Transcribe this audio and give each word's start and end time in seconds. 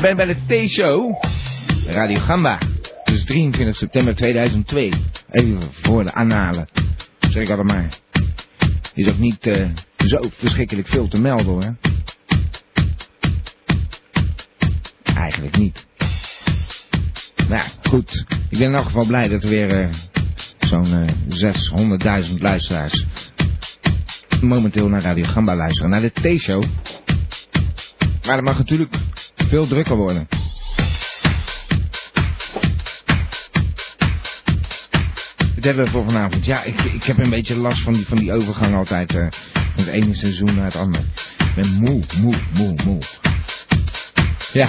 Ik 0.00 0.06
ben 0.06 0.16
bij 0.16 0.26
de 0.26 0.66
T-show, 0.66 1.24
Radio 1.86 2.18
Gamba. 2.18 2.58
Dus 3.04 3.24
23 3.24 3.76
september 3.76 4.16
2002. 4.16 4.92
Even 5.30 5.60
voor 5.70 6.04
de 6.04 6.12
analen. 6.12 6.68
Zeg 7.18 7.42
ik 7.42 7.50
altijd 7.50 7.66
maar. 7.66 7.88
Is 8.94 9.08
ook 9.08 9.18
niet 9.18 9.46
uh, 9.46 9.66
zo 9.96 10.18
verschrikkelijk 10.36 10.88
veel 10.88 11.08
te 11.08 11.20
melden 11.20 11.46
hoor. 11.46 11.74
Eigenlijk 15.14 15.56
niet. 15.56 15.86
Maar 17.48 17.58
ja, 17.58 17.88
goed. 17.88 18.24
Ik 18.48 18.58
ben 18.58 18.68
in 18.68 18.74
elk 18.74 18.84
geval 18.84 19.06
blij 19.06 19.28
dat 19.28 19.42
er 19.42 19.48
weer 19.48 19.80
uh, 19.80 19.88
zo'n 20.58 21.06
uh, 21.30 22.24
600.000 22.28 22.34
luisteraars 22.38 23.04
momenteel 24.40 24.88
naar 24.88 25.02
Radio 25.02 25.24
Gamba 25.24 25.56
luisteren. 25.56 25.90
Naar 25.90 26.00
de 26.00 26.36
T-show. 26.36 26.62
Maar 28.26 28.36
dat 28.36 28.44
mag 28.44 28.58
natuurlijk 28.58 28.94
veel 29.50 29.66
drukker 29.66 29.96
worden. 29.96 30.28
Wat 35.54 35.64
hebben 35.64 35.84
we 35.84 35.90
voor 35.90 36.04
vanavond? 36.04 36.46
Ja, 36.46 36.62
ik, 36.62 36.80
ik 36.80 37.02
heb 37.02 37.18
een 37.18 37.30
beetje 37.30 37.56
last 37.56 37.82
van 37.82 37.92
die, 37.92 38.06
van 38.06 38.16
die 38.16 38.32
overgang 38.32 38.76
altijd. 38.76 39.14
Uh, 39.14 39.26
van 39.52 39.84
het 39.84 39.86
ene 39.86 40.14
seizoen 40.14 40.54
naar 40.54 40.64
het 40.64 40.76
andere. 40.76 41.02
Ik 41.38 41.54
ben 41.54 41.72
moe, 41.72 42.00
moe, 42.20 42.34
moe, 42.54 42.74
moe. 42.84 42.98
Ja, 44.52 44.68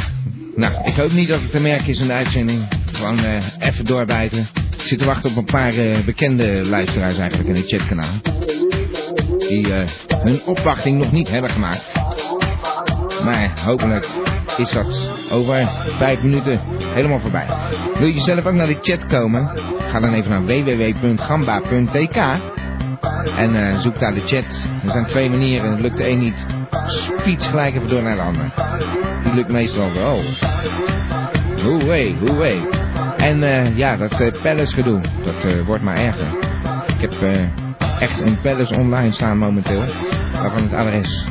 nou, 0.56 0.74
ik 0.86 0.94
hoop 0.94 1.12
niet 1.12 1.28
dat 1.28 1.42
het 1.42 1.52
te 1.52 1.60
merken 1.60 1.88
is 1.88 2.00
in 2.00 2.08
de 2.08 2.14
uitzending. 2.14 2.68
Gewoon 2.92 3.20
uh, 3.20 3.36
even 3.60 3.86
doorbijten. 3.86 4.48
Ik 4.78 4.88
zit 4.88 5.00
te 5.00 5.06
wachten 5.06 5.30
op 5.30 5.36
een 5.36 5.46
paar 5.46 5.74
uh, 5.74 6.00
bekende 6.06 6.66
luisteraars 6.66 7.18
eigenlijk 7.18 7.50
in 7.50 7.56
het 7.56 7.70
chatkanaal. 7.70 8.22
Die 9.38 9.68
hun 10.24 10.42
opwachting 10.46 10.98
nog 10.98 11.12
niet 11.12 11.30
hebben 11.30 11.50
gemaakt. 11.50 11.84
Maar 13.24 13.60
hopelijk 13.60 14.08
is 14.62 14.72
dat 14.72 15.12
over 15.32 15.68
vijf 15.98 16.22
minuten 16.22 16.62
helemaal 16.94 17.20
voorbij. 17.20 17.46
Wil 17.94 18.08
je 18.08 18.20
zelf 18.20 18.46
ook 18.46 18.54
naar 18.54 18.68
de 18.68 18.78
chat 18.82 19.06
komen? 19.06 19.50
Ga 19.78 20.00
dan 20.00 20.14
even 20.14 20.30
naar 20.30 20.46
www.gamba.tk 20.46 22.16
en 23.38 23.56
uh, 23.56 23.80
zoek 23.80 24.00
daar 24.00 24.14
de 24.14 24.22
chat. 24.22 24.70
Er 24.84 24.92
zijn 24.92 25.06
twee 25.06 25.30
manieren. 25.30 25.82
Lukt 25.82 25.98
de 25.98 26.10
een 26.10 26.20
niet, 26.20 26.46
speech 26.86 27.50
gelijk 27.50 27.76
even 27.76 27.88
door 27.88 28.02
naar 28.02 28.16
de 28.16 28.22
ander. 28.22 28.52
Die 29.24 29.34
lukt 29.34 29.52
meestal 29.52 29.94
wel. 29.94 30.22
Hoe 31.64 31.86
wee, 31.86 32.18
hoe 32.20 32.38
wee. 32.38 32.62
En 33.18 33.38
uh, 33.38 33.78
ja, 33.78 33.98
dat 33.98 34.22
uh, 34.22 34.32
Palace 34.42 34.76
gedoe, 34.76 35.00
dat 35.24 35.66
wordt 35.66 35.84
maar 35.84 35.98
erger. 35.98 36.28
Ik 36.98 37.02
heb 37.02 37.14
echt 38.00 38.22
een 38.22 38.42
Palace 38.42 38.76
online 38.76 39.12
staan 39.12 39.38
momenteel. 39.38 39.84
Waarvan 40.42 40.64
het 40.64 40.74
adres 40.74 41.26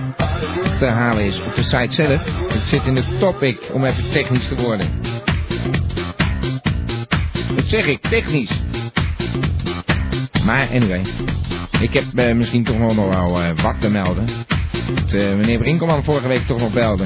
te 0.79 0.87
halen 0.87 1.25
is 1.25 1.41
op 1.41 1.55
de 1.55 1.63
site 1.63 1.93
zelf. 1.93 2.25
Het 2.53 2.69
zit 2.69 2.85
in 2.87 2.95
de 2.95 3.05
topic 3.19 3.59
om 3.73 3.85
even 3.85 4.11
technisch 4.13 4.49
te 4.49 4.55
worden. 4.55 4.87
Wat 7.55 7.65
zeg 7.67 7.87
ik? 7.87 8.01
Technisch. 8.01 8.63
Maar 10.45 10.69
anyway. 10.69 11.03
Ik 11.81 11.93
heb 11.93 12.05
uh, 12.15 12.35
misschien 12.35 12.65
toch 12.65 12.79
nog 12.79 12.95
wel 12.95 13.41
uh, 13.41 13.49
wat 13.63 13.81
te 13.81 13.91
melden. 13.91 14.27
Dat 14.95 15.13
uh, 15.13 15.35
meneer 15.37 15.59
Brinkelman 15.59 16.05
vorige 16.05 16.29
week 16.29 16.47
toch 16.47 16.61
nog 16.61 16.73
belde. 16.73 17.05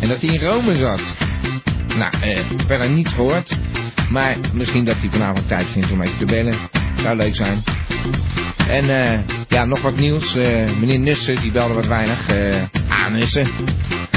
En 0.00 0.08
dat 0.08 0.20
hij 0.20 0.34
in 0.34 0.40
Rome 0.40 0.74
zat. 0.74 1.00
Nou, 1.96 2.12
eh, 2.20 2.38
verder 2.66 2.90
niets 2.90 3.12
gehoord. 3.12 3.58
Maar 4.10 4.36
misschien 4.52 4.84
dat 4.84 4.96
hij 4.96 5.10
vanavond 5.10 5.48
tijd 5.48 5.66
vindt 5.66 5.90
om 5.90 6.02
even 6.02 6.18
te 6.18 6.24
bellen. 6.24 6.54
Zou 7.02 7.16
leuk 7.16 7.36
zijn. 7.36 7.62
En 8.68 9.02
eh, 9.02 9.18
ja, 9.58 9.64
nog 9.64 9.80
wat 9.80 9.96
nieuws. 9.96 10.34
Uh, 10.36 10.70
meneer 10.80 10.98
Nussen, 10.98 11.40
die 11.40 11.52
belde 11.52 11.74
wat 11.74 11.86
weinig. 11.86 12.34
Uh, 12.34 12.62
ah, 12.88 13.12
Nussen. 13.12 13.46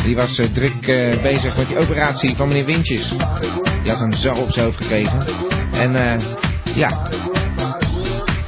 Die 0.04 0.16
was 0.16 0.40
druk 0.54 0.82
bezig 1.22 1.58
met 1.58 1.68
die 1.68 1.78
operatie 1.78 2.36
van 2.36 2.48
meneer 2.48 2.66
Wintjes. 2.66 3.14
Die 3.84 3.92
had 3.92 4.02
een 4.02 4.14
zo 4.14 4.34
op 4.34 4.52
zijn 4.52 4.66
hoofd 4.66 4.78
gekregen. 4.78 5.26
En 5.72 6.22
ja, 6.76 7.02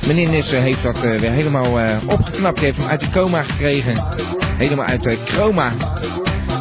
meneer 0.07 0.29
Nussen 0.29 0.61
heeft 0.61 0.83
dat 0.83 0.99
weer 0.99 1.31
helemaal 1.31 1.99
opgeknapt. 2.05 2.57
Hij 2.57 2.65
heeft 2.65 2.77
hem 2.77 2.87
uit 2.87 2.99
de 2.99 3.09
coma 3.09 3.43
gekregen. 3.43 4.03
Helemaal 4.57 4.85
uit 4.85 5.03
de 5.03 5.17
chroma. 5.25 5.73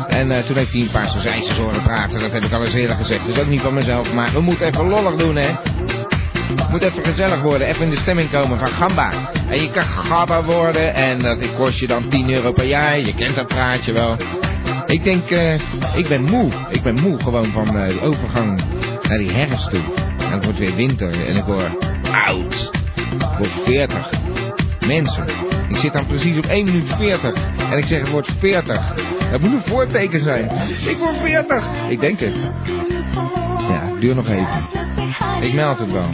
En 0.09 0.45
toen 0.45 0.57
heeft 0.57 0.73
hij 0.73 0.81
een 0.81 0.91
paar 0.91 1.11
zijzes 1.19 1.57
horen 1.57 1.83
praten. 1.83 2.21
Dat 2.21 2.33
heb 2.33 2.45
ik 2.45 2.53
al 2.53 2.65
eens 2.65 2.75
eerder 2.75 2.97
gezegd. 2.97 3.29
Is 3.29 3.41
ook 3.41 3.49
niet 3.49 3.61
van 3.61 3.75
mezelf. 3.75 4.13
Maar 4.13 4.33
we 4.33 4.41
moeten 4.41 4.67
even 4.67 4.89
lollig 4.89 5.15
doen, 5.15 5.37
hè. 5.37 5.51
Moet 6.71 6.83
even 6.83 7.05
gezellig 7.05 7.43
worden, 7.43 7.67
even 7.67 7.83
in 7.85 7.91
de 7.91 7.97
stemming 7.97 8.31
komen 8.31 8.59
van 8.59 8.69
gamba. 8.69 9.11
En 9.53 9.63
je 9.63 9.71
kan 9.71 9.83
gamba 9.83 10.45
worden 10.45 10.95
en 10.95 11.19
dat 11.19 11.55
kost 11.55 11.79
je 11.79 11.87
dan 11.87 12.09
10 12.09 12.31
euro 12.31 12.53
per 12.53 12.65
jaar. 12.65 12.99
Je 12.99 13.15
kent 13.15 13.37
dat 13.37 13.47
praatje 13.47 13.93
wel. 13.93 14.17
Ik 14.87 15.05
denk, 15.05 15.31
uh, 15.31 15.55
ik 15.97 16.09
ben 16.09 16.23
moe. 16.23 16.51
Ik 16.71 16.83
ben 16.83 17.01
moe 17.01 17.21
gewoon 17.21 17.53
van 17.53 17.77
uh, 17.77 17.87
de 17.87 18.01
overgang 18.01 18.61
naar 19.09 19.19
die 19.19 19.31
herfst 19.31 19.71
toe. 19.71 19.83
En 20.19 20.31
het 20.31 20.45
wordt 20.45 20.59
weer 20.59 20.75
winter 20.75 21.27
en 21.27 21.37
ik 21.37 21.45
word 21.45 21.71
oud. 22.27 22.71
Ik 22.95 23.39
word 23.39 23.51
40. 23.65 24.11
Mensen, 24.87 25.25
ik 25.69 25.77
zit 25.77 25.93
dan 25.93 26.07
precies 26.07 26.37
op 26.37 26.47
1 26.47 26.65
minuut 26.65 26.95
40. 26.95 27.35
En 27.71 27.79
ik 27.79 27.85
zeg 27.85 28.01
het 28.01 28.11
wordt 28.11 28.33
40. 28.39 28.95
Dat 29.31 29.41
moet 29.41 29.53
een 29.53 29.63
voorteken 29.67 30.23
zijn. 30.23 30.51
Ik 30.87 30.97
word 30.97 31.17
40. 31.17 31.65
Ik 31.89 32.01
denk 32.01 32.21
het. 32.21 32.37
Ja, 33.69 33.93
duur 34.01 34.15
nog 34.15 34.29
even. 34.29 34.65
Ik 35.41 35.55
meld 35.55 35.79
het 35.79 35.93
wel. 35.93 36.11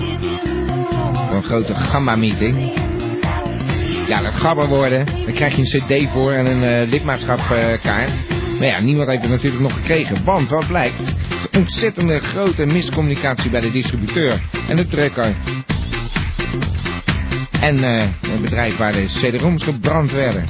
Voor 1.27 1.37
een 1.37 1.43
grote 1.43 1.75
gamma-meeting. 1.75 2.87
Ja, 4.09 4.23
dat 4.23 4.35
gabber 4.35 4.67
worden. 4.67 5.07
Dan 5.07 5.35
krijg 5.35 5.57
je 5.57 5.61
een 5.61 6.05
cd 6.05 6.13
voor 6.13 6.33
en 6.33 6.47
een 6.47 6.83
uh, 6.83 6.91
lidmaatschapkaart. 6.91 7.85
maar 8.59 8.67
ja, 8.67 8.81
niemand 8.81 9.09
heeft 9.09 9.23
het 9.23 9.31
natuurlijk 9.31 9.63
nog 9.63 9.73
gekregen. 9.73 10.25
Want 10.25 10.51
wat 10.51 10.67
blijkt? 10.67 10.95
Ontzettende 11.57 12.19
grote 12.19 12.67
miscommunicatie 12.67 13.51
bij 13.51 13.61
de 13.61 13.71
distributeur 13.71 14.41
en 14.69 14.77
de 14.77 14.87
drukker. 14.87 15.37
En 17.61 17.77
uh, 17.77 18.03
een 18.03 18.41
bedrijf 18.41 18.77
waar 18.77 18.93
de 18.93 19.05
cd-roms 19.05 19.63
gebrand 19.63 20.13
werden. 20.13 20.45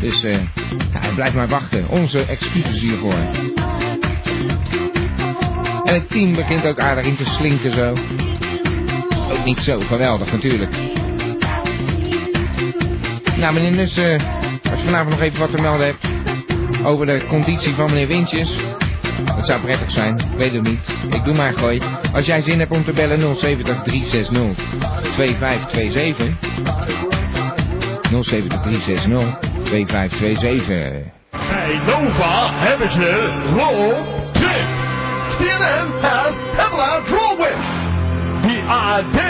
Dus 0.00 0.24
uh, 0.24 0.32
ja, 0.92 1.14
blijf 1.14 1.34
maar 1.34 1.48
wachten. 1.48 1.88
Onze 1.88 2.24
excuses 2.24 2.80
hiervoor. 2.80 3.26
En 5.84 5.94
het 5.94 6.10
team 6.10 6.34
begint 6.34 6.66
ook 6.66 6.78
aardig 6.78 7.04
in 7.04 7.16
te 7.16 7.24
slinken 7.24 7.72
zo. 7.72 7.94
Ook 9.32 9.44
niet 9.44 9.58
zo 9.58 9.80
geweldig 9.80 10.32
natuurlijk. 10.32 10.70
Nou 13.42 13.54
meneer 13.54 13.72
Nussen, 13.72 14.20
als 14.70 14.80
je 14.80 14.84
vanavond 14.84 15.10
nog 15.10 15.20
even 15.20 15.38
wat 15.38 15.50
te 15.50 15.60
melden 15.60 15.86
hebt 15.86 16.06
over 16.84 17.06
de 17.06 17.24
conditie 17.28 17.74
van 17.74 17.90
meneer 17.90 18.06
Wintjes. 18.06 18.56
Dat 19.36 19.46
zou 19.46 19.60
prettig 19.60 19.90
zijn, 19.90 20.18
ik 20.18 20.36
weet 20.36 20.52
het 20.52 20.62
niet. 20.62 20.88
Ik 21.10 21.24
doe 21.24 21.34
maar 21.34 21.52
gooi. 21.52 21.80
Als 22.12 22.26
jij 22.26 22.40
zin 22.40 22.58
hebt 22.58 22.70
om 22.70 22.84
te 22.84 22.92
bellen 22.92 23.36
070 23.36 23.82
360 23.82 24.56
2527. 25.12 26.26
070 28.20 28.60
360 28.60 29.38
2527. 29.64 31.12
Bij 31.30 31.80
Nova 31.86 32.50
hebben 32.54 32.92
ze 32.92 33.30
Roll 33.56 33.94
Trip. 34.32 34.68
CNN 35.38 35.88
has 36.00 36.34
Pamela 36.56 37.00
Drolwich. 37.04 37.90
Die 38.46 38.62
AD 38.62 39.20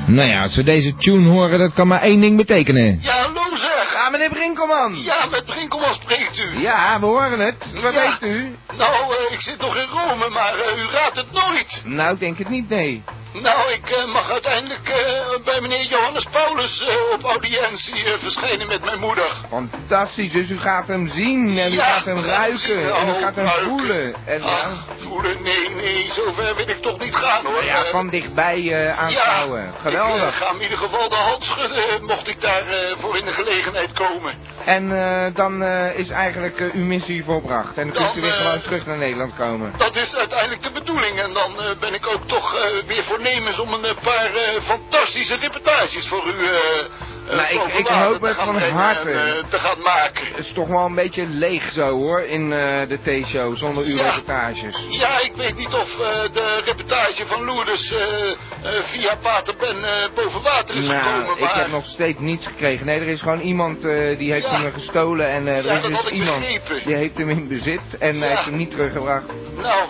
Nou 0.08 0.30
ja, 0.30 0.44
als 0.44 0.56
we 0.56 0.64
deze 0.64 0.96
tune 0.96 1.30
horen, 1.30 1.60
dat 1.60 1.74
kan 1.74 1.88
maar 1.88 2.02
één 2.02 2.20
ding 2.20 2.38
betekenen. 2.38 3.00
Ja, 3.02 3.17
meneer 4.18 4.30
Brinkelman. 4.30 5.04
Ja, 5.04 5.26
met 5.32 5.46
Brinkelman 5.46 5.94
spreekt 5.94 6.38
u. 6.38 6.60
Ja, 6.60 7.00
we 7.00 7.06
horen 7.06 7.40
het. 7.40 7.56
Wat 7.82 7.94
Ja. 7.94 8.02
weet 8.20 8.30
u? 8.32 8.56
Nou, 8.78 9.16
eh, 9.16 9.32
ik 9.34 9.42
zit 9.42 9.58
nog 9.58 9.76
in 9.76 9.86
Rome, 9.88 10.30
maar 10.30 10.54
eh, 10.60 10.78
u 10.78 10.88
raadt 10.88 11.16
het 11.16 11.32
nooit. 11.32 11.82
Nou, 11.86 12.14
ik 12.14 12.20
denk 12.20 12.38
het 12.38 12.50
niet, 12.50 12.70
nee. 12.70 13.04
Nou, 13.34 13.72
ik 13.72 13.90
eh, 13.90 14.06
mag 14.06 14.32
uiteindelijk 14.32 14.90
eh, 14.90 15.22
bij 15.44 15.62
meneer 15.62 15.86
Johannes 15.86 16.24
Paulus 16.24 16.82
eh, 16.88 16.96
op 17.14 17.24
audiëntie 17.24 18.04
verschijnen 18.18 18.68
met 18.68 18.84
mijn 18.86 19.00
moeder. 19.00 19.28
Fantastisch, 19.50 20.32
dus 20.32 20.50
u 20.50 20.60
gaat 20.60 20.88
hem 20.88 21.08
zien 21.08 21.58
en 21.60 21.72
u 21.72 21.76
Ja, 21.76 21.84
gaat 21.84 22.06
hem 22.06 22.16
hem 22.18 22.26
ruiken 22.26 22.96
en 22.96 23.08
u 23.08 23.12
Oh, 23.12 23.20
gaat 23.22 23.36
hem 23.36 23.46
ruiken. 23.46 23.68
voelen. 23.68 24.16
En, 24.26 24.44
Ach, 24.44 24.86
voelen, 24.98 25.44
nee, 25.44 25.70
nee, 25.70 26.10
zover 26.12 26.56
wil 26.56 26.70
ik 26.70 26.82
toch 26.82 27.00
niet 27.00 27.16
gaan 27.16 27.46
hoor. 27.46 27.64
ja, 27.66 27.84
van 27.86 28.10
dichtbij 28.10 28.94
aanschouwen. 28.98 29.64
Ik 29.64 29.70
Geweldig. 29.82 30.38
ga 30.38 30.52
in 30.54 30.62
ieder 30.62 30.78
geval 30.78 31.10
de 31.10 31.16
hand 31.16 31.44
schudden, 31.44 32.04
mocht 32.06 32.28
ik 32.28 32.42
daar 32.42 32.62
eh, 32.68 32.78
voor 32.98 33.18
in 33.18 33.26
de 33.26 33.32
gelegenheid 33.32 33.92
komen. 33.94 34.34
En 34.66 34.90
dan 35.34 35.64
is 35.96 36.10
eigenlijk 36.10 36.60
uw 36.60 36.84
missie 36.86 37.24
volbracht. 37.24 37.78
En 37.78 37.90
dan 37.90 38.04
kunt 38.04 38.16
u 38.16 38.20
Dan, 38.22 38.30
weer 38.30 38.40
gewoon 38.40 38.62
terug 38.62 38.86
naar 38.86 38.98
Nederland 38.98 39.36
komen. 39.36 39.74
Dat 39.78 39.96
is 39.96 40.16
uiteindelijk 40.16 40.64
de 40.64 40.72
bedoeling. 40.72 41.20
En 41.20 41.34
dan 41.34 41.52
ben 41.80 41.94
ik 41.94 42.08
ook 42.08 42.28
toch 42.28 42.56
weer 42.88 43.04
voornemens 43.22 43.60
om 43.60 43.74
een 43.74 43.86
eh, 43.86 43.96
paar 44.04 44.26
eh, 44.36 44.62
fantastische 44.62 45.36
reportages 45.36 46.08
voor 46.08 46.24
u 46.28 46.46
eh, 46.46 47.36
Nou, 47.36 47.48
ik- 47.68 47.74
ik 47.74 47.88
hoop 47.88 48.22
het 48.22 48.36
van 48.36 48.58
harte. 48.58 49.44
te 49.50 49.58
gaan 49.58 49.80
maken. 49.82 50.26
Het 50.28 50.46
is 50.46 50.52
toch 50.52 50.68
wel 50.68 50.86
een 50.86 50.96
beetje 50.96 51.26
leeg 51.28 51.72
zo 51.72 51.90
hoor, 51.90 52.22
in 52.22 52.50
de 52.50 53.00
T-show, 53.04 53.58
zonder 53.58 53.86
uw 53.86 53.96
Ja. 53.98 54.04
reportages. 54.04 54.76
Ja, 54.90 55.20
ik 55.20 55.32
weet 55.36 55.56
niet 55.58 55.74
of 55.74 55.96
de 56.34 56.62
reportage 56.66 57.26
van 57.26 57.46
eh, 57.50 58.72
via 58.84 59.16
Pater 59.22 59.56
Ben 59.60 59.84
eh, 59.84 59.92
boven 60.16 60.42
water 60.42 60.76
is 60.76 60.86
Nou, 60.88 60.98
gekomen. 61.04 61.34
ik 61.36 61.40
maar... 61.40 61.56
heb 61.56 61.68
nog 61.72 61.86
steeds 61.86 62.20
niets 62.20 62.46
gekregen. 62.48 62.86
Nee, 62.86 63.00
er 63.00 63.08
is 63.08 63.22
gewoon 63.22 63.40
iemand 63.40 63.82
die 64.18 64.32
heeft 64.32 64.46
Ja. 64.46 64.62
hem 64.62 64.74
gestolen 64.74 65.28
en 65.30 65.48
er 65.48 65.66
Ja, 65.66 65.74
is 65.74 65.82
dus 65.82 66.00
ik 66.02 66.10
iemand 66.10 66.40
begrepen. 66.40 66.82
die 66.86 66.96
heeft 66.96 67.18
hem 67.18 67.30
in 67.30 67.48
bezit 67.48 67.98
en 68.00 68.20
hij 68.20 68.30
heeft 68.30 68.46
hem 68.46 68.58
niet 68.58 68.72
teruggebracht. 68.72 69.26
Nou, 69.62 69.88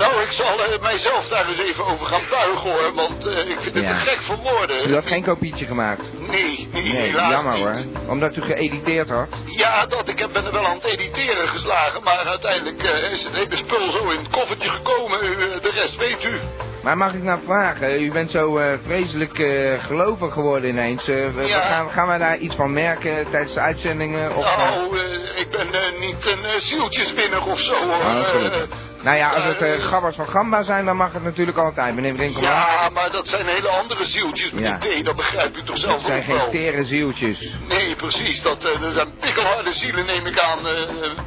nou, 0.00 0.22
ik 0.22 0.30
zal 0.30 0.62
eh, 0.64 0.80
mijzelf 0.82 1.28
daar 1.28 1.48
eens 1.48 1.58
even 1.58 1.86
over 1.86 2.06
gaan 2.06 2.20
buigen 2.30 2.70
hoor. 2.70 2.94
Want 2.94 3.26
eh, 3.26 3.38
ik 3.48 3.60
vind 3.60 3.74
het 3.74 3.84
Ja. 3.84 3.90
te 3.90 3.96
gek 4.10 4.20
voor 4.22 4.36
woorden. 4.36 4.88
U 4.90 4.94
had 4.94 5.06
geen 5.06 5.22
kopietje 5.24 5.66
gemaakt. 5.66 6.02
Nee, 6.28 6.68
nee, 6.72 6.82
Nee, 6.92 7.10
jammer 7.12 7.52
niet. 7.54 7.62
hoor. 7.62 7.74
Omdat 8.08 8.36
u 8.36 8.42
geëditeerd 8.42 9.08
had. 9.08 9.28
Ja, 9.44 9.86
dat, 9.86 10.08
ik 10.08 10.18
heb- 10.18 10.32
ben 10.32 10.44
er 10.44 10.52
wel 10.52 10.66
aan 10.66 10.74
het 10.82 10.84
editeren 10.84 11.48
geslagen, 11.48 12.02
maar 12.02 12.24
uiteindelijk 12.26 12.82
eh, 12.82 13.10
is 13.10 13.24
het 13.24 13.36
hele 13.36 13.56
spul 13.56 13.90
zo 13.92 14.10
in 14.10 14.18
het 14.18 14.30
koffertje 14.30 14.68
gekomen. 14.68 15.24
U, 15.24 15.36
de 15.60 15.70
rest 15.74 15.96
weet 15.96 16.24
u. 16.24 16.40
Maar 16.82 16.96
mag 16.96 17.12
ik 17.12 17.22
nou 17.22 17.40
vragen, 17.44 18.02
u 18.02 18.12
bent 18.12 18.30
zo 18.30 18.60
vreselijk 18.86 19.38
eh, 19.38 19.84
gelovig 19.84 20.32
geworden 20.32 20.70
ineens. 20.70 21.04
We- 21.06 21.44
Ja. 21.46 21.60
gaan, 21.60 21.90
gaan 21.90 22.06
wij 22.06 22.18
daar 22.18 22.36
iets 22.38 22.54
van 22.54 22.72
merken 22.72 23.30
tijdens 23.30 23.54
de 23.54 23.60
uitzendingen? 23.60 24.36
Of, 24.36 24.56
Nou, 24.56 24.98
ik 25.36 25.50
ben 25.50 25.66
niet 26.00 26.26
een 26.26 26.44
uh, 26.44 26.50
zieltjeswinner 26.58 27.42
of 27.46 27.58
zo 27.60 27.74
hoor. 27.74 27.94
Oh, 28.14 28.62
nou 29.02 29.16
ja, 29.16 29.28
als 29.30 29.44
het 29.44 29.62
eh, 29.62 29.82
gabbers 29.82 30.16
van 30.16 30.28
Gamba 30.28 30.62
zijn, 30.62 30.84
dan 30.84 30.96
mag 30.96 31.12
het 31.12 31.22
natuurlijk 31.24 31.58
altijd. 31.58 31.94
Meneer 31.94 32.14
Brinkelman. 32.14 32.50
ja, 32.50 32.88
maar 32.92 33.10
dat 33.10 33.28
zijn 33.28 33.46
hele 33.46 33.68
andere 33.68 34.04
zieltjes, 34.04 34.50
meneer 34.52 34.96
Ja. 34.96 35.02
Dat 35.02 35.16
begrijp 35.16 35.56
u 35.56 35.62
toch 35.62 35.78
zelf 35.78 36.02
zijn 36.02 36.18
ook 36.18 36.24
geen 36.24 36.36
wel. 36.36 36.50
tere 36.50 36.84
zieltjes. 36.84 37.50
Nee, 37.68 37.94
precies. 37.94 38.42
Dat, 38.42 38.64
eh, 38.64 38.80
dat 38.80 38.92
zijn 38.92 39.08
pikkelharde 39.20 39.72
zielen, 39.72 40.06
neem 40.06 40.26
ik 40.26 40.38
aan. 40.38 40.58
eh, 40.66 40.72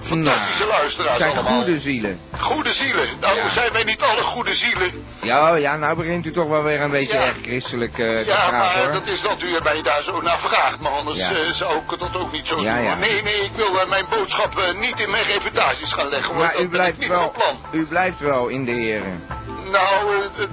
fantastische 0.01 0.63
Nou, 0.65 0.71
luisteraars 0.71 1.17
zijn 1.17 1.31
allemaal. 1.31 1.53
goede 1.63 1.79
zielen. 1.79 2.19
Goede 2.39 2.73
zielen. 2.73 3.09
Nou, 3.19 3.35
Ja. 3.35 3.49
zijn 3.49 3.73
wij 3.73 3.83
niet 3.83 4.01
alle 4.01 4.21
goede 4.21 4.55
zielen? 4.55 5.05
Ja, 5.21 5.55
ja, 5.55 5.75
nou 5.77 5.95
begint 5.97 6.25
u 6.25 6.31
toch 6.31 6.47
wel 6.47 6.63
weer 6.63 6.81
een 6.81 6.91
beetje 6.91 7.17
Ja. 7.17 7.23
erg 7.25 7.35
christelijk 7.41 7.93
te 7.95 8.23
Ja, 8.25 8.51
maar 8.51 8.77
hoor. 8.83 8.91
dat 8.91 9.07
is 9.07 9.21
dat 9.21 9.41
u 9.41 9.57
mij 9.63 9.81
daar 9.81 10.03
zo 10.03 10.21
naar 10.21 10.39
vraagt. 10.39 10.79
Maar 10.79 10.91
anders 10.91 11.31
zou 11.51 11.75
ik 11.77 11.99
dat 11.99 12.15
ook 12.15 12.31
niet 12.31 12.47
zo 12.47 12.61
Ja, 12.61 12.77
doen. 12.89 12.99
Nee, 12.99 13.21
nee, 13.21 13.33
ik 13.43 13.51
wil 13.55 13.85
mijn 13.89 14.05
boodschap 14.09 14.73
niet 14.79 14.99
in 14.99 15.09
mijn 15.11 15.23
reportages 15.23 15.91
gaan 15.93 16.09
leggen. 16.09 16.33
Hoor. 16.33 16.43
Maar 16.43 16.51
dat 16.53 16.61
u 16.61 16.69
blijft, 16.69 16.97
niet 16.97 17.07
wel, 17.07 17.19
van 17.19 17.31
plan. 17.31 17.62
U 17.71 17.85
blijft 17.85 18.19
wel 18.19 18.47
in 18.47 18.65
de 18.65 18.71
heren. 18.71 19.23
Nou, 19.71 20.15
eh, 20.15 20.43
eh, 20.43 20.49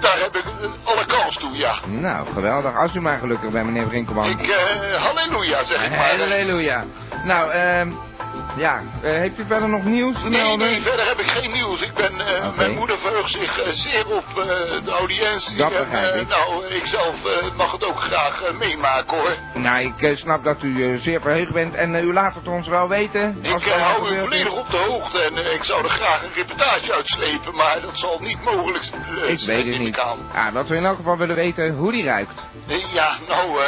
daar 0.00 0.18
heb 0.18 0.36
ik 0.36 0.44
eh, 0.44 0.70
alle 0.84 1.06
kans 1.06 1.36
toe, 1.36 1.56
ja. 1.56 1.74
Nou, 1.86 2.26
geweldig. 2.32 2.76
Als 2.76 2.94
u 2.94 3.00
maar 3.00 3.18
gelukkig 3.18 3.50
bent, 3.50 3.66
meneer 3.66 3.86
Brinkelman. 3.86 4.28
Ik, 4.28 4.50
halleluja, 4.98 5.62
zeg 5.62 5.84
ik 5.84 5.90
maar. 5.90 6.18
Halleluja. 6.18 6.84
Nou, 7.24 7.50
ehm 7.50 7.90
ja, 8.56 8.82
eh, 9.02 9.10
heeft 9.10 9.38
u 9.38 9.44
verder 9.46 9.68
nog 9.68 9.84
nieuws 9.84 10.22
Nee, 10.22 10.56
nee, 10.56 10.80
verder 10.80 11.06
heb 11.06 11.18
ik 11.18 11.26
geen 11.26 11.52
nieuws. 11.52 11.80
Ik 11.80 11.94
ben, 11.94 12.20
eh. 12.20 12.56
Mijn 12.56 12.74
moeder 12.74 12.98
verheugt 12.98 13.30
zich 13.30 13.60
eh, 13.60 13.70
zeer 13.70 14.06
op 14.06 14.24
de 14.84 14.90
audiëntie. 14.90 15.56
Dat 15.56 15.72
En, 15.72 15.88
begrijp 15.88 16.14
ik. 16.14 16.28
nou, 16.28 16.66
ik 16.66 16.86
zelf 16.86 17.14
mag 17.56 17.72
het 17.72 17.84
ook 17.86 18.00
graag 18.00 18.42
meemaken, 18.58 19.18
hoor. 19.18 19.36
Nou, 19.54 19.92
ik 19.96 20.16
snap 20.16 20.44
dat 20.44 20.62
u 20.62 20.98
zeer 20.98 21.20
verheugd 21.20 21.52
bent 21.52 21.74
en 21.74 21.94
u 21.94 22.12
laat 22.12 22.34
het 22.34 22.48
ons 22.48 22.68
wel 22.68 22.88
weten. 22.88 23.38
Ik 23.42 23.50
wat 23.50 23.62
hou 23.64 24.14
u 24.14 24.18
volledig 24.18 24.52
op 24.52 24.70
de 24.70 24.76
hoogte 24.76 25.20
en 25.20 25.52
ik 25.54 25.64
zou 25.64 25.84
er 25.84 25.90
graag 25.90 26.22
een 26.22 26.32
reportage 26.34 26.92
uitslepen, 26.92 27.54
maar 27.54 27.80
dat 27.80 27.98
zal 27.98 28.18
niet 28.20 28.44
mogelijk 28.44 28.84
zijn. 28.84 29.02
Ik 29.28 29.38
weet 29.38 29.66
het 29.66 29.78
niet. 29.78 29.98
Ah, 29.98 30.54
dat 30.54 30.68
we 30.68 30.76
in 30.76 30.84
elk 30.84 30.96
geval 30.96 31.16
willen 31.16 31.36
weten 31.36 31.74
hoe 31.74 31.92
die 31.92 32.04
ruikt. 32.04 32.44
Ja, 32.92 33.16
nou, 33.28 33.58
eh, 33.60 33.64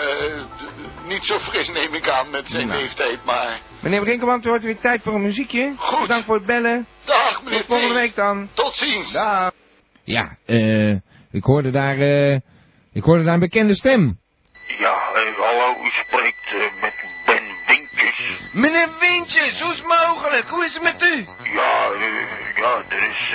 niet 1.09 1.25
zo 1.25 1.39
fris 1.39 1.69
neem 1.71 1.95
ik 1.95 2.09
aan 2.09 2.31
met 2.31 2.51
zijn 2.51 2.67
Nou. 2.67 2.81
leeftijd, 2.81 3.25
maar... 3.25 3.61
Meneer 3.83 4.01
Brinkelman, 4.01 4.37
het 4.37 4.45
wordt 4.45 4.65
weer 4.65 4.79
tijd 4.79 5.03
voor 5.03 5.15
een 5.15 5.23
muziekje. 5.23 5.73
Goed. 5.77 6.01
Bedankt 6.01 6.25
voor 6.27 6.35
het 6.35 6.47
bellen. 6.47 6.87
Dag, 7.05 7.43
meneer 7.43 7.59
Tot 7.59 7.67
volgende 7.67 7.95
week 7.95 8.15
dan. 8.15 8.49
Tot 8.55 8.75
ziens. 8.75 9.13
Dag. 9.13 9.53
Ja, 10.05 10.37
eh, 10.47 10.91
ik 11.31 11.45
hoorde 11.45 11.71
daar, 11.71 11.99
eh, 11.99 12.35
ik 12.93 13.03
hoorde 13.03 13.25
daar 13.25 13.35
een 13.35 13.41
bekende 13.41 13.75
stem. 13.75 14.19
Ja, 14.79 14.97
eh, 15.15 15.37
hallo, 15.47 15.75
u 15.85 15.91
spreekt 16.07 16.47
eh, 16.47 16.83
met 16.83 16.95
Ben 17.27 17.43
Winkjes. 17.67 18.41
Meneer 18.53 18.89
Wintjes, 19.01 19.61
hoe 19.63 19.73
is 19.73 19.79
het 19.79 19.87
mogelijk? 19.87 20.49
Hoe 20.49 20.65
is 20.65 20.75
het 20.75 20.83
met 20.83 21.03
u? 21.03 21.27
Ja, 21.55 21.91
eh, 21.91 22.57
ja, 22.57 22.83
er 22.89 23.09
is 23.11 23.33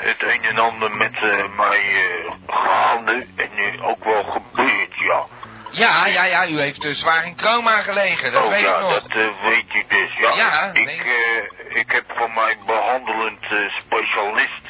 het 0.00 0.22
een 0.22 0.42
en 0.42 0.58
ander 0.58 0.96
met 0.96 1.14
eh, 1.14 1.56
mij 1.56 1.80
eh, 1.80 2.32
gaande 2.46 3.26
en 3.36 3.80
ook 3.82 4.04
wel 4.04 4.22
gebeurd, 4.22 4.94
ja. 4.94 5.26
Ja, 5.70 6.06
ja, 6.06 6.24
ja, 6.24 6.48
u 6.48 6.60
heeft 6.60 6.84
uh, 6.84 6.92
zwaar 6.94 7.26
in 7.26 7.32
chroma 7.36 7.70
gelegen, 7.82 8.32
dat 8.32 8.42
oh 8.44 8.50
weet 8.50 8.60
ja, 8.60 8.74
ik 8.74 8.80
nog. 8.80 8.92
dat 8.92 9.10
eh, 9.10 9.28
weet 9.42 9.74
u 9.74 9.84
dus, 9.88 10.16
ja. 10.20 10.34
Ja, 10.36 10.70
ik, 10.72 10.84
nee. 10.84 10.96
eh, 11.00 11.80
ik 11.80 11.90
heb 11.92 12.04
van 12.16 12.34
mijn 12.34 12.56
behandelend 12.66 13.42
eh, 13.42 13.58
specialist, 13.84 14.62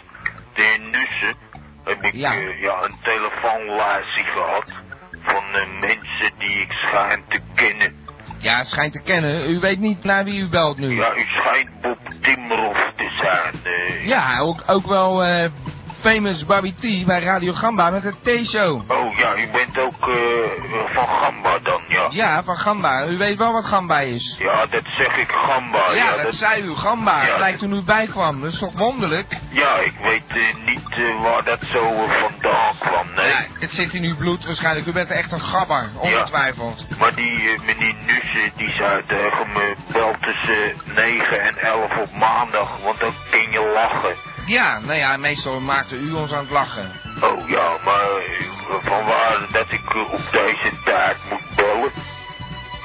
de 0.55 0.63
heer 0.63 0.81
Nussen, 0.81 1.35
heb 1.85 2.03
ik 2.03 2.15
Ja. 2.15 2.33
een 2.83 2.99
telefoonlatie 3.03 4.25
gehad 4.25 4.73
van 5.23 5.45
eh, 5.55 5.67
mensen 5.81 6.33
die 6.39 6.57
ik 6.61 6.73
schijn 6.73 7.25
te 7.29 7.41
kennen. 7.55 8.09
Ja, 8.39 8.63
schijnt 8.63 8.93
te 8.93 9.03
kennen. 9.03 9.51
U 9.51 9.59
weet 9.61 9.79
niet 9.79 10.05
naar 10.05 10.25
wie 10.25 10.41
u 10.41 10.49
belt 10.49 10.79
nu. 10.79 10.97
Ja, 10.97 11.15
u 11.17 11.25
schijnt 11.29 11.81
Bob 11.81 11.99
Timmerhoff 12.23 12.93
te 12.97 13.09
zijn. 13.21 13.55
eh. 13.65 14.07
Ja, 14.07 14.39
ook, 14.39 14.63
ook 14.67 14.87
wel 14.87 15.25
eh, 15.25 15.51
famous 16.03 16.47
Bobby 16.47 16.75
T 16.75 17.07
bij 17.07 17.21
Radio 17.21 17.53
Gamba 17.53 17.91
met 17.91 18.03
de 18.03 18.15
T-show. 18.43 18.91
Oh 18.91 19.00
ja, 19.21 19.37
u 19.37 19.51
bent 19.51 19.79
ook 19.79 20.09
eh, 20.09 20.95
van 20.95 21.09
Gamba 21.09 21.59
dan, 21.59 21.83
ja. 21.87 22.07
Ja, 22.11 22.43
van 22.43 22.57
Gamba. 22.57 23.07
U 23.07 23.17
weet 23.19 23.39
wel 23.39 23.53
wat 23.53 23.65
Gamba 23.65 23.99
is. 24.01 24.37
Ja, 24.39 24.67
dat 24.67 24.83
zeg 24.85 25.17
ik 25.17 25.31
Gamba. 25.31 25.93
ja, 25.93 25.95
Ja, 26.17 26.23
dat, 26.23 26.35
zei 26.35 26.63
u, 26.63 26.75
Gamba. 26.75 27.27
Ja, 27.27 27.33
Gelijk 27.35 27.59
toen 27.59 27.73
u 27.73 27.83
bijkwam. 27.83 28.41
Dat 28.41 28.53
is 28.53 28.59
toch 28.59 28.73
wonderlijk? 28.75 29.39
ja 29.51 29.77
ik 29.77 29.95
weet 30.03 30.23
eh, 30.29 30.67
niet 30.67 30.79
waar 31.23 31.45
dat 31.45 31.59
zo 31.73 32.07
vandaan 32.09 32.75
kwam, 32.79 33.15
nee. 33.15 33.29
Ja, 33.29 33.47
het 33.59 33.71
zit 33.71 33.93
in 33.95 34.05
uw 34.05 34.17
bloed 34.17 34.45
waarschijnlijk. 34.47 34.87
U 34.87 34.93
bent 34.93 35.11
echt 35.11 35.33
een 35.33 35.41
gabber, 35.41 35.91
ongetwijfeld. 35.99 36.87
Maar 36.99 37.15
die 37.15 37.59
meneer 37.65 37.95
Nussen, 38.07 38.53
die 38.57 38.71
zei 38.71 39.05
tegen 39.07 39.53
me, 39.53 39.75
bel 39.93 40.15
tussen 40.21 40.95
9 40.95 41.41
en 41.41 41.57
11 41.57 41.97
op 41.97 42.13
maandag, 42.15 42.69
want 42.85 43.01
dan 43.01 43.15
kun 43.31 43.51
je 43.51 43.71
lachen. 43.75 44.15
Ja, 44.47 44.79
nou 44.79 44.99
ja, 44.99 45.17
meestal 45.17 45.61
maakte 45.61 45.97
u 45.97 46.13
ons 46.13 46.33
aan 46.33 46.43
het 46.43 46.51
lachen. 46.51 46.91
Oh 47.21 47.49
ja, 47.49 47.77
maar 47.85 48.01
eh, 48.05 48.75
vanwaar 48.83 49.39
dat 49.53 49.67
ik 49.73 49.95
eh, 49.95 50.13
op 50.13 50.21
deze 50.33 50.73
tijd 50.85 51.17
moet 51.31 51.57
bellen? 51.57 51.93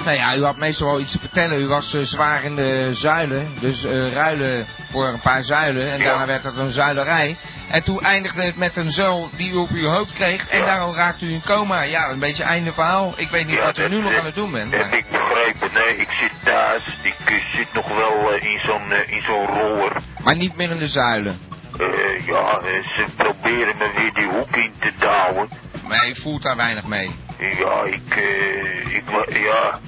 Nou 0.05 0.17
ja, 0.17 0.35
u 0.35 0.43
had 0.43 0.57
meestal 0.57 0.87
wel 0.87 0.99
iets 0.99 1.11
te 1.11 1.19
vertellen. 1.19 1.61
U 1.61 1.67
was 1.67 1.93
eh, 1.93 2.01
zwaar 2.01 2.43
in 2.43 2.55
de 2.55 2.89
zuilen. 2.93 3.51
Dus 3.59 3.83
eh, 3.85 4.13
ruilen 4.13 4.67
voor 4.91 5.07
een 5.07 5.19
paar 5.21 5.43
zuilen. 5.43 5.91
En 5.91 5.97
Ja. 5.97 6.03
daarna 6.03 6.25
werd 6.25 6.43
het 6.43 6.57
een 6.57 6.69
zuilerij. 6.69 7.37
En 7.69 7.83
toen 7.83 8.01
eindigde 8.01 8.41
het 8.43 8.55
met 8.55 8.75
een 8.77 8.89
zuil 8.91 9.29
die 9.37 9.51
u 9.51 9.55
op 9.55 9.69
uw 9.69 9.87
hoofd 9.89 10.13
kreeg. 10.13 10.47
En 10.47 10.59
Ja. 10.59 10.65
daarom 10.65 10.93
raakte 10.95 11.25
u 11.25 11.31
in 11.31 11.41
coma. 11.45 11.81
Ja, 11.81 12.09
een 12.09 12.19
beetje 12.19 12.43
einde 12.43 12.73
verhaal. 12.73 13.13
Ik 13.15 13.29
weet 13.29 13.45
niet 13.45 13.55
Ja, 13.55 13.63
wat 13.63 13.77
u 13.77 13.81
dat- 13.81 13.91
nu 13.91 13.99
nog 14.01 14.09
dat- 14.09 14.19
aan 14.19 14.25
het 14.25 14.35
doen 14.35 14.51
bent. 14.51 14.71
Heb 14.73 14.81
maar- 14.81 14.97
ik 14.97 15.05
begrepen, 15.09 15.73
nee, 15.73 15.95
ik 15.95 16.11
zit 16.11 16.31
thuis. 16.43 16.83
Ik 17.01 17.15
zit 17.55 17.73
nog 17.73 17.87
wel 17.87 18.33
in 18.33 18.59
zo'n 18.65 18.91
in 19.07 19.21
zo'n 19.21 19.45
roller. 19.45 19.91
Maar 20.25 20.35
niet 20.35 20.55
meer 20.55 20.71
in 20.71 20.79
de 20.79 20.87
zuilen. 20.87 21.39
Eh, 21.79 22.25
ja, 22.25 22.59
eh, 22.59 22.83
ze 22.95 23.05
proberen 23.17 23.77
me 23.77 23.91
weer 23.95 24.13
die 24.13 24.27
hoek 24.27 24.55
in 24.55 24.73
te 24.79 24.91
douwen. 24.99 25.49
Maar 25.87 26.07
u 26.09 26.15
voelt 26.15 26.43
daar 26.43 26.55
weinig 26.55 26.85
mee. 26.85 27.15
Ja, 27.39 27.83
ik, 27.83 28.15
eh, 28.15 28.95
ik, 28.95 29.03
ja, 29.27 29.79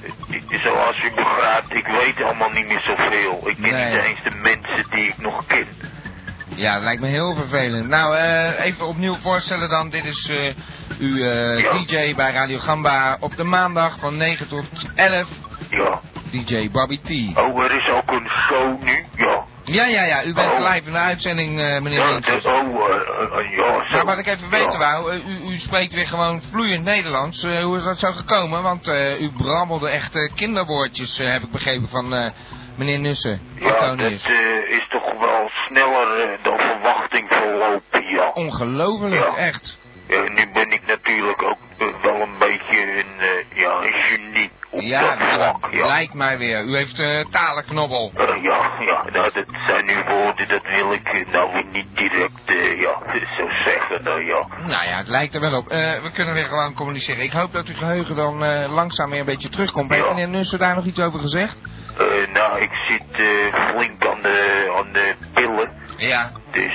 zoals 0.63 1.03
u 1.03 1.12
begrijpt, 1.15 1.74
ik 1.74 1.86
weet 1.88 2.22
allemaal 2.25 2.50
niet 2.50 2.67
meer 2.67 2.82
zoveel. 2.82 3.50
Ik 3.50 3.56
ken 3.62 3.72
Nee. 3.72 3.94
niet 3.94 4.03
eens 4.03 4.24
de 4.24 4.36
mensen 4.41 4.86
die 4.89 5.03
ik 5.08 5.17
nog 5.17 5.46
ken. 5.46 5.67
Ja, 6.56 6.74
dat 6.74 6.84
lijkt 6.84 7.01
me 7.01 7.08
heel 7.08 7.36
vervelend. 7.36 7.88
Nou, 7.88 8.15
even 8.60 8.88
opnieuw 8.88 9.15
voorstellen 9.15 9.70
dan. 9.70 9.89
Dit 9.89 10.06
is 10.06 10.32
uw 11.00 11.15
Ja. 11.17 11.72
DJ 11.84 12.15
bij 12.15 12.32
Radio 12.32 12.60
Gamba 12.60 13.17
op 13.20 13.36
de 13.36 13.44
maandag 13.44 14.00
van 14.00 14.17
9 14.17 14.48
tot 14.48 14.65
11. 14.96 15.29
Ja. 15.70 16.00
DJ 16.32 16.70
Bobby 16.72 17.00
T. 17.00 17.38
Oh, 17.38 17.63
er 17.63 17.72
is 17.77 17.89
ook 17.89 18.12
een 18.12 18.29
show 18.48 18.84
nu, 18.84 19.06
ja. 19.15 19.44
Ja, 19.72 19.86
ja, 19.86 20.04
ja. 20.04 20.24
U 20.24 20.34
bent 20.34 20.52
Oh. 20.52 20.60
live 20.74 20.88
in 20.88 20.92
de 20.94 20.98
uitzending, 21.00 21.60
eh, 21.60 21.80
meneer 21.82 22.00
Ja, 22.00 22.16
oh, 22.16 22.72
ja. 23.52 23.96
Maar 23.96 24.06
wat 24.06 24.18
ik 24.18 24.26
even 24.28 24.50
weten 24.50 24.80
wou, 24.80 25.14
u, 25.14 25.52
u 25.52 25.58
spreekt 25.58 25.94
weer 25.94 26.08
gewoon 26.08 26.42
vloeiend 26.42 26.84
Nederlands. 26.84 27.44
Hoe 27.44 27.78
is 27.78 27.84
dat 27.84 28.00
zo 28.00 28.12
gekomen? 28.12 28.64
Want 28.64 28.88
u 29.20 29.32
brabbelde 29.38 29.90
echt 29.90 30.32
kinderwoordjes, 30.36 31.18
heb 31.18 31.42
ik 31.44 31.52
begrepen, 31.52 31.90
van 31.90 32.34
meneer 32.78 33.00
Nussen. 33.00 33.42
Ja, 33.60 33.96
dat 33.96 34.12
is 34.70 34.88
toch 34.90 35.14
wel 35.20 35.50
sneller 35.68 36.38
dan 36.42 36.60
verwachting 36.60 37.28
verlopen, 37.30 38.04
ja. 38.08 38.32
Ongelooflijk, 38.34 39.36
echt. 39.36 39.80
Ja, 40.08 40.22
nu 40.22 40.52
ben 40.54 40.72
ik 40.72 40.82
natuurlijk 40.88 41.44
ook 41.44 41.58
wel 42.02 42.22
een 42.22 42.38
beetje 42.40 42.98
een, 43.00 43.20
eh, 43.20 43.58
ja, 43.62 43.82
een 44.12 44.27
Ja, 44.80 45.16
dat 45.38 45.72
ja. 45.72 45.86
lijkt 45.88 46.14
mij 46.14 46.38
weer. 46.38 46.64
U 46.64 46.76
heeft 46.76 47.00
eh 47.00 47.20
talenknobbel. 47.32 48.12
Eh, 48.16 48.44
ja, 48.44 48.72
ja, 48.80 49.04
nou, 49.12 49.32
dat 49.34 49.46
zijn 49.68 49.86
nu 49.86 50.04
woorden, 50.08 50.48
dat 50.48 50.62
wil 50.68 50.92
ik 50.92 51.28
nou 51.32 51.54
weer 51.54 51.66
niet 51.72 51.88
direct, 51.96 52.42
eh, 52.46 52.80
ja, 52.80 52.96
zo 53.38 53.48
zeggen, 53.64 54.04
nou 54.04 54.26
ja. 54.26 54.48
Nou 54.60 54.88
ja, 54.88 54.98
het 54.98 55.08
lijkt 55.08 55.34
er 55.34 55.42
wel 55.42 55.58
op. 55.58 55.68
We 55.68 56.12
kunnen 56.14 56.34
weer 56.34 56.48
gewoon 56.48 56.74
communiceren. 56.74 57.24
Ik 57.24 57.32
hoop 57.32 57.54
dat 57.54 57.68
uw 57.68 57.76
geheugen 57.76 58.16
dan 58.16 58.38
langzaam 58.74 59.10
weer 59.10 59.20
een 59.20 59.26
beetje 59.26 59.50
terugkomt. 59.50 59.90
Heeft 59.92 60.04
Ja. 60.06 60.10
meneer 60.14 60.30
Nussen 60.30 60.60
daar 60.60 60.76
nog 60.76 60.86
iets 60.86 61.00
over 61.00 61.20
gezegd? 61.20 61.58
Nou, 62.34 62.60
ik 62.62 62.72
zit 62.88 63.04
eh, 63.12 63.70
flink 63.70 64.06
aan 64.06 64.22
de, 64.22 64.72
aan 64.78 64.94
de 64.94 65.16
pillen. 65.34 65.72
Ja. 65.98 66.32
Dus 66.52 66.74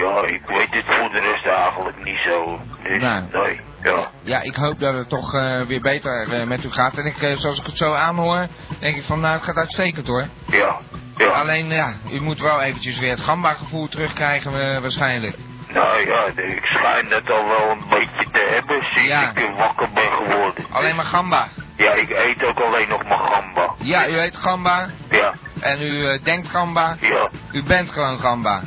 ja, 0.00 0.24
ik 0.26 0.42
weet 0.46 0.70
het 0.74 0.84
voor 0.86 1.10
de 1.12 1.20
rest 1.20 1.46
eigenlijk 1.46 2.04
niet 2.04 2.18
zo. 2.26 2.60
Dus 2.82 3.02
Nou. 3.02 3.22
nee, 3.32 3.60
ja. 3.82 4.10
Ja, 4.22 4.42
ik 4.42 4.54
hoop 4.56 4.80
dat 4.80 4.94
het 4.94 5.08
toch 5.08 5.34
eh, 5.34 5.60
weer 5.60 5.80
beter 5.80 6.28
eh, 6.32 6.46
met 6.46 6.64
u 6.64 6.70
gaat. 6.72 6.98
En 6.98 7.06
ik, 7.06 7.16
eh, 7.22 7.36
zoals 7.36 7.58
ik 7.60 7.66
het 7.66 7.76
zo 7.76 7.92
aanhoor, 7.94 8.46
denk 8.80 8.96
ik 8.96 9.02
van 9.02 9.20
nou, 9.20 9.34
het 9.34 9.42
gaat 9.42 9.56
uitstekend 9.56 10.06
hoor. 10.06 10.28
Ja, 10.46 10.80
ja. 11.16 11.26
Alleen 11.26 11.68
ja, 11.70 11.92
u 12.10 12.20
moet 12.20 12.40
wel 12.40 12.60
eventjes 12.60 12.98
weer 12.98 13.10
het 13.10 13.20
gamba-gevoel 13.20 13.88
terugkrijgen 13.88 14.80
waarschijnlijk. 14.80 15.36
Nou 15.68 16.06
ja, 16.06 16.26
ik 16.26 16.64
schijn 16.64 17.06
het 17.08 17.30
al 17.30 17.46
wel 17.48 17.70
een 17.70 17.88
beetje 17.88 18.26
te 18.32 18.46
hebben 18.50 18.82
sinds 18.82 19.08
Ja. 19.08 19.30
ik 19.34 19.54
wakker 19.56 19.88
ben 19.94 20.10
geworden. 20.12 20.64
Alleen 20.70 20.96
maar 20.96 21.04
gamba. 21.04 21.48
Ja, 21.76 21.92
ik 21.92 22.10
eet 22.10 22.44
ook 22.44 22.58
alleen 22.60 22.88
nog 22.88 23.04
maar 23.04 23.18
gamba. 23.18 23.74
Ja, 23.78 24.08
u 24.08 24.18
eet 24.18 24.36
gamba 24.36 24.86
Ja, 25.10 25.34
en 25.60 25.82
u 25.82 26.18
denkt 26.22 26.48
gamba. 26.48 26.96
ja, 27.00 27.28
U 27.52 27.62
bent 27.62 27.90
gewoon 27.90 28.18
gamba. 28.18 28.62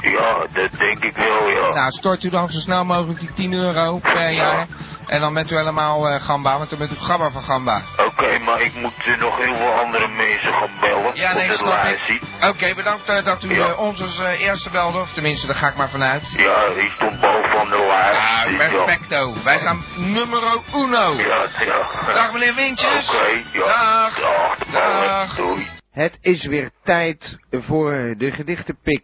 Ja, 0.00 0.46
dat 0.52 0.70
denk 0.78 1.04
ik 1.04 1.16
wel, 1.16 1.48
ja. 1.48 1.68
Nou, 1.74 1.90
stort 1.90 2.24
u 2.24 2.28
dan 2.30 2.48
zo 2.48 2.58
snel 2.60 2.84
mogelijk 2.84 3.20
die 3.20 3.32
10 3.32 3.52
euro 3.52 3.98
per 3.98 4.30
jaar. 4.30 4.66
En 5.06 5.20
dan 5.20 5.34
bent 5.34 5.50
u 5.50 5.56
helemaal 5.56 6.08
eh, 6.08 6.20
gamba, 6.22 6.58
want 6.58 6.70
dan 6.70 6.78
bent 6.78 6.92
u 6.92 6.96
gabba 6.96 7.30
van 7.30 7.42
gamba. 7.42 7.82
Oké, 8.06 8.38
maar 8.38 8.60
ik 8.60 8.74
moet 8.74 8.92
eh, 8.98 9.18
nog 9.20 9.36
heel 9.36 9.56
veel 9.56 9.72
andere 9.72 10.08
mensen 10.08 10.52
gaan 10.52 10.70
bellen. 10.80 11.10
Ja, 11.14 11.32
nee, 11.34 11.48
de 11.48 11.54
snap 11.56 11.84
ik. 11.84 12.20
Oké, 12.48 12.74
bedankt 12.74 13.08
eh, 13.08 13.24
dat 13.24 13.44
u 13.44 13.54
Ja. 13.54 13.66
eh, 13.68 13.78
ons 13.80 14.02
als 14.02 14.18
eh, 14.20 14.40
eerste 14.40 14.70
belde. 14.70 14.98
Of 15.00 15.12
tenminste, 15.12 15.46
daar 15.46 15.56
ga 15.56 15.68
ik 15.68 15.76
maar 15.76 15.88
vanuit. 15.90 16.32
Ja, 16.36 16.68
die 16.74 16.90
stond 16.90 17.20
boven 17.20 17.70
de 17.70 17.84
lijst. 17.88 18.20
Ah, 18.20 18.42
dus 18.48 18.66
ja. 18.66 18.68
perfecto. 18.82 19.34
Wij 19.44 19.58
zijn 19.58 19.78
numero 19.96 20.62
uno. 20.74 21.14
Ja, 21.16 21.46
ja. 21.64 22.12
Dag 22.14 22.32
meneer 22.32 22.54
Wintjes. 22.54 23.08
Oké, 23.14 23.42
ja. 23.52 23.64
Dag. 23.64 24.18
Dag. 24.18 24.56
Dag. 24.72 25.34
Doei. 25.36 25.66
Het 25.92 26.18
is 26.20 26.44
weer 26.46 26.70
tijd 26.84 27.38
voor 27.50 28.14
de 28.18 28.30
gedichtenpik. 28.32 29.02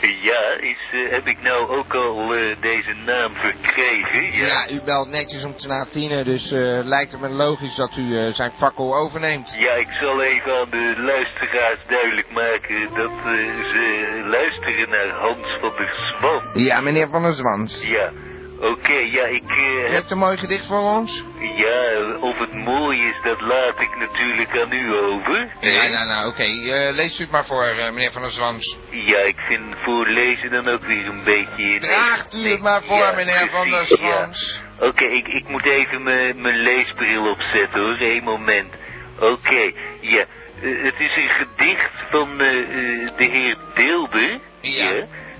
Ja, 0.00 0.60
is, 0.60 0.78
eh, 0.92 1.10
heb 1.10 1.26
ik 1.26 1.42
nou 1.42 1.68
ook 1.68 1.94
al 1.94 2.34
eh, 2.34 2.56
deze 2.60 2.94
naam 3.06 3.34
verkregen? 3.34 4.32
Ja, 4.32 4.70
u 4.70 4.82
belt 4.84 5.08
netjes 5.08 5.44
om 5.44 5.54
na 5.66 5.86
tienen, 5.90 6.24
dus 6.24 6.52
eh, 6.52 6.80
lijkt 6.84 7.12
het 7.12 7.20
me 7.20 7.28
logisch 7.28 7.74
dat 7.74 7.96
u 7.96 8.32
zijn 8.32 8.52
fakkel 8.58 8.96
overneemt. 8.96 9.54
Ja, 9.58 9.72
ik 9.72 9.88
zal 10.00 10.22
even 10.22 10.58
aan 10.58 10.70
de 10.70 10.94
luisteraars 10.98 11.78
duidelijk 11.88 12.30
maken 12.32 12.94
dat 12.94 13.10
ze 13.22 14.22
luisteren 14.26 14.88
naar 14.88 15.08
Hans 15.08 15.58
van 15.60 15.72
der 15.76 16.14
Zwan. 16.18 16.62
Ja, 16.64 16.80
meneer 16.80 17.08
Van 17.08 17.22
der 17.22 17.32
Zwans. 17.32 17.86
Ja, 17.86 18.12
oké, 18.60 18.92
ja, 18.92 19.24
ik... 19.24 19.42
eh, 19.48 19.64
U 19.74 19.80
heb, 19.80 19.90
heeft 19.90 20.10
een 20.10 20.18
mooi 20.18 20.36
gedicht 20.36 20.66
voor 20.66 20.80
ons? 20.80 21.24
ja, 21.56 22.14
of 22.20 22.38
het 22.38 22.54
mooi 22.54 22.98
is, 23.02 23.14
dat 23.22 23.40
laat 23.40 23.80
ik 23.80 23.96
natuurlijk 23.98 24.60
aan 24.60 24.72
u 24.72 24.94
over. 24.96 25.48
Ja, 25.60 25.86
nou, 25.88 26.06
nou, 26.06 26.28
oké. 26.28 26.42
Eh, 26.42 26.94
leest 26.94 27.18
u 27.18 27.22
het 27.22 27.32
maar 27.32 27.46
voor, 27.46 27.62
eh, 27.64 27.90
meneer 27.92 28.12
Van 28.12 28.22
der 28.22 28.30
Zwans. 28.30 28.76
Ja, 28.90 29.18
ik 29.18 29.38
vind 29.38 29.62
voorlezen 29.84 30.50
dan 30.50 30.68
ook 30.68 30.84
weer 30.84 31.06
een 31.06 31.24
beetje... 31.24 31.78
Draagt 31.78 32.34
u 32.34 32.48
het 32.50 32.60
maar 32.60 32.82
voor, 32.82 32.96
Ja, 32.96 33.12
meneer 33.12 33.48
Van 33.50 33.70
der 33.70 33.84
ja. 33.88 33.96
Zwans. 33.96 34.60
Oké, 34.78 35.04
ik, 35.04 35.26
ik 35.28 35.48
moet 35.48 35.66
even 35.66 36.02
mijn 36.42 36.56
leesbril 36.62 37.30
opzetten 37.30 37.80
hoor, 37.80 37.96
één 37.98 38.24
moment. 38.24 38.72
Oké, 39.18 39.70
ja. 40.00 40.24
het 40.60 40.94
is 40.98 41.16
een 41.16 41.28
gedicht 41.30 41.90
van 42.10 42.38
de 42.38 43.28
heer 43.30 43.56
Deelder. 43.74 44.40
Ja. 44.60 44.92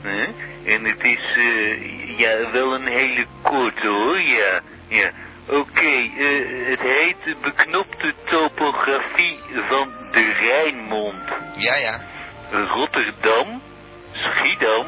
hè? 0.02 0.26
En 0.64 0.84
het 0.84 1.02
is 1.02 1.36
eh, 1.36 2.18
ja, 2.18 2.50
wel 2.50 2.74
een 2.74 2.86
hele 2.86 3.26
korte 3.42 3.86
hoor, 3.86 4.20
ja. 4.20 4.60
ja. 4.88 5.10
Oké, 5.48 5.90
eh, 6.18 6.68
het 6.68 6.80
heet 6.80 7.40
beknopte 7.42 8.14
topografie 8.24 9.38
van 9.68 9.88
de 10.12 10.32
Rijnmond. 10.40 11.22
Ja, 11.56 11.76
ja. 11.76 12.00
Rotterdam, 12.50 13.62
Schiedam, 14.12 14.86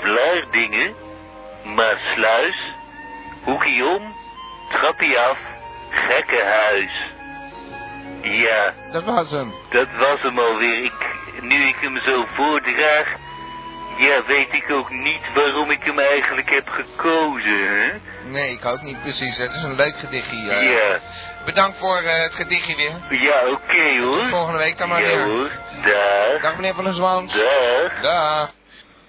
Vlaardingen, 0.00 0.94
Maasluis, 1.64 2.74
Hoekie 3.44 3.84
om, 3.86 4.14
trappie 4.70 5.18
af, 5.18 5.38
gekkenhuis. 5.90 7.10
Ja, 8.22 8.72
Dat 8.92 9.04
was 9.04 9.30
hem. 9.30 9.52
dat 9.70 9.88
was 9.98 10.22
hem 10.22 10.38
alweer. 10.38 10.84
Ik, 10.84 10.92
nu 11.40 11.56
ik 11.66 11.76
hem 11.80 11.96
zo 11.96 12.24
voordraag, 12.34 13.06
ja, 13.98 14.24
weet 14.26 14.52
ik 14.52 14.70
ook 14.70 14.90
niet 14.90 15.20
waarom 15.34 15.70
ik 15.70 15.82
hem 15.84 15.98
eigenlijk 15.98 16.50
heb 16.50 16.68
gekozen, 16.68 17.68
hè? 17.68 17.90
Nee, 18.24 18.50
ik 18.52 18.64
ook 18.64 18.82
niet 18.82 19.00
precies. 19.02 19.36
Het 19.36 19.54
is 19.54 19.62
een 19.62 19.74
leuk 19.74 19.96
gedichtje. 19.98 20.50
eh. 20.50 20.70
Ja, 20.72 20.98
Bedankt 21.44 21.78
voor 21.78 21.96
eh, 21.96 22.22
het 22.22 22.34
gedichtje 22.34 22.76
weer. 22.76 23.20
ja, 23.20 23.46
oké 23.50 23.98
hoor. 24.02 24.24
volgende 24.24 24.58
week 24.58 24.78
dan 24.78 24.88
maar 24.88 25.02
ja 25.02 25.06
weer. 25.08 25.24
hoor, 25.24 25.50
dag, 25.84 26.40
Dag 26.42 26.54
meneer 26.56 26.74
Van 26.74 26.84
der 26.84 26.92
Zwans. 26.94 27.32
dag. 27.34 28.00
Dag. 28.02 28.50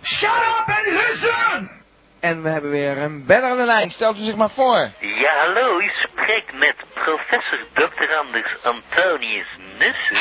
Shut 0.04 0.30
up 0.30 0.68
and 0.68 0.86
listen! 0.88 1.82
En 2.20 2.44
we 2.44 2.50
hebben 2.50 2.70
weer 2.72 2.98
een 2.98 3.26
beller 3.26 3.50
aan 3.50 3.58
de 3.58 3.64
lijn. 3.66 3.92
Stelt 3.92 4.18
u 4.18 4.22
zich 4.22 4.36
maar 4.36 4.50
voor. 4.52 4.92
Ja, 5.00 5.34
hallo, 5.40 5.80
u 5.80 5.92
spreekt 5.94 6.54
met 6.54 6.76
professor 6.94 7.60
Dr. 7.74 8.16
Anders 8.20 8.58
Antonius 8.64 9.48
Nussen. 9.80 10.16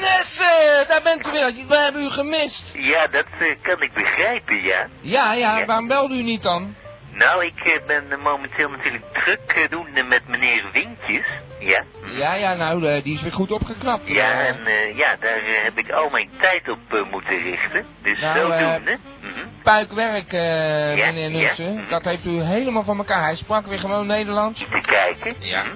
Nesse, 0.00 0.84
daar 0.88 1.02
bent 1.02 1.26
u 1.26 1.30
weer. 1.30 1.54
We 1.68 1.76
hebben 1.76 2.02
u 2.02 2.08
gemist. 2.10 2.64
Ja, 2.72 3.06
dat 3.06 3.24
eh, 3.40 3.56
kan 3.62 3.82
ik 3.82 3.92
begrijpen, 3.94 4.62
ja. 4.62 4.86
Ja, 5.00 5.32
ja, 5.32 5.58
Ja. 5.58 5.64
waarom 5.64 5.86
belde 5.88 6.14
u 6.14 6.22
niet 6.22 6.42
dan? 6.42 6.74
Nou, 7.12 7.44
ik 7.46 7.58
eh, 7.64 7.86
ben 7.86 8.12
eh, 8.12 8.18
momenteel 8.18 8.68
natuurlijk 8.70 9.04
druk 9.12 9.40
eh, 9.46 9.68
doende 9.70 10.02
met 10.02 10.28
meneer 10.28 10.64
Wintjes. 10.72 11.26
Ja. 11.58 11.84
Ja, 12.04 12.34
ja, 12.34 12.54
nou, 12.54 13.02
die 13.02 13.14
is 13.14 13.22
weer 13.22 13.32
goed 13.32 13.50
opgeknapt. 13.50 14.08
Ja, 14.08 14.30
en 14.46 14.56
ja, 14.96 15.16
daar 15.20 15.40
heb 15.62 15.78
ik 15.78 15.90
al 15.90 16.08
mijn 16.10 16.30
tijd 16.40 16.68
op 16.68 17.06
moeten 17.10 17.42
richten. 17.42 17.86
Dus 18.02 18.20
Nou, 18.20 18.36
zodoende. 18.38 18.96
Mhm. 19.22 19.46
Puikwerk, 19.62 20.32
eh, 20.32 20.96
Ja, 20.96 21.06
meneer 21.06 21.30
ja. 21.30 21.38
Nussen. 21.38 21.74
Mhm. 21.74 21.88
Dat 21.90 22.04
heeft 22.04 22.24
u 22.26 22.42
helemaal 22.42 22.84
van 22.84 22.98
elkaar. 22.98 23.22
Hij 23.22 23.36
sprak 23.36 23.66
weer 23.66 23.78
gewoon 23.78 24.06
Nederlands. 24.06 24.64
Te 24.70 24.80
kijken. 24.80 25.34
Ja. 25.38 25.62
Mhm. 25.62 25.74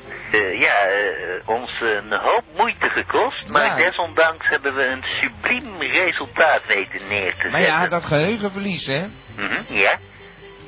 Ja, 0.61 0.75
ons 1.45 1.81
een 1.81 2.13
hoop 2.21 2.45
moeite 2.57 2.89
gekost, 2.89 3.49
maar 3.49 3.65
Ja. 3.65 3.77
desondanks 3.77 4.49
hebben 4.49 4.75
we 4.75 4.85
een 4.85 5.05
subliem 5.21 5.81
resultaat 5.81 6.67
weten 6.67 7.09
neer 7.09 7.35
te 7.35 7.49
Maar 7.49 7.61
zetten. 7.61 7.81
ja, 7.83 7.89
dat 7.89 8.05
geheugenverlies, 8.05 8.87
hè? 8.87 9.07
Mhm, 9.37 9.63
ja. 9.75 9.99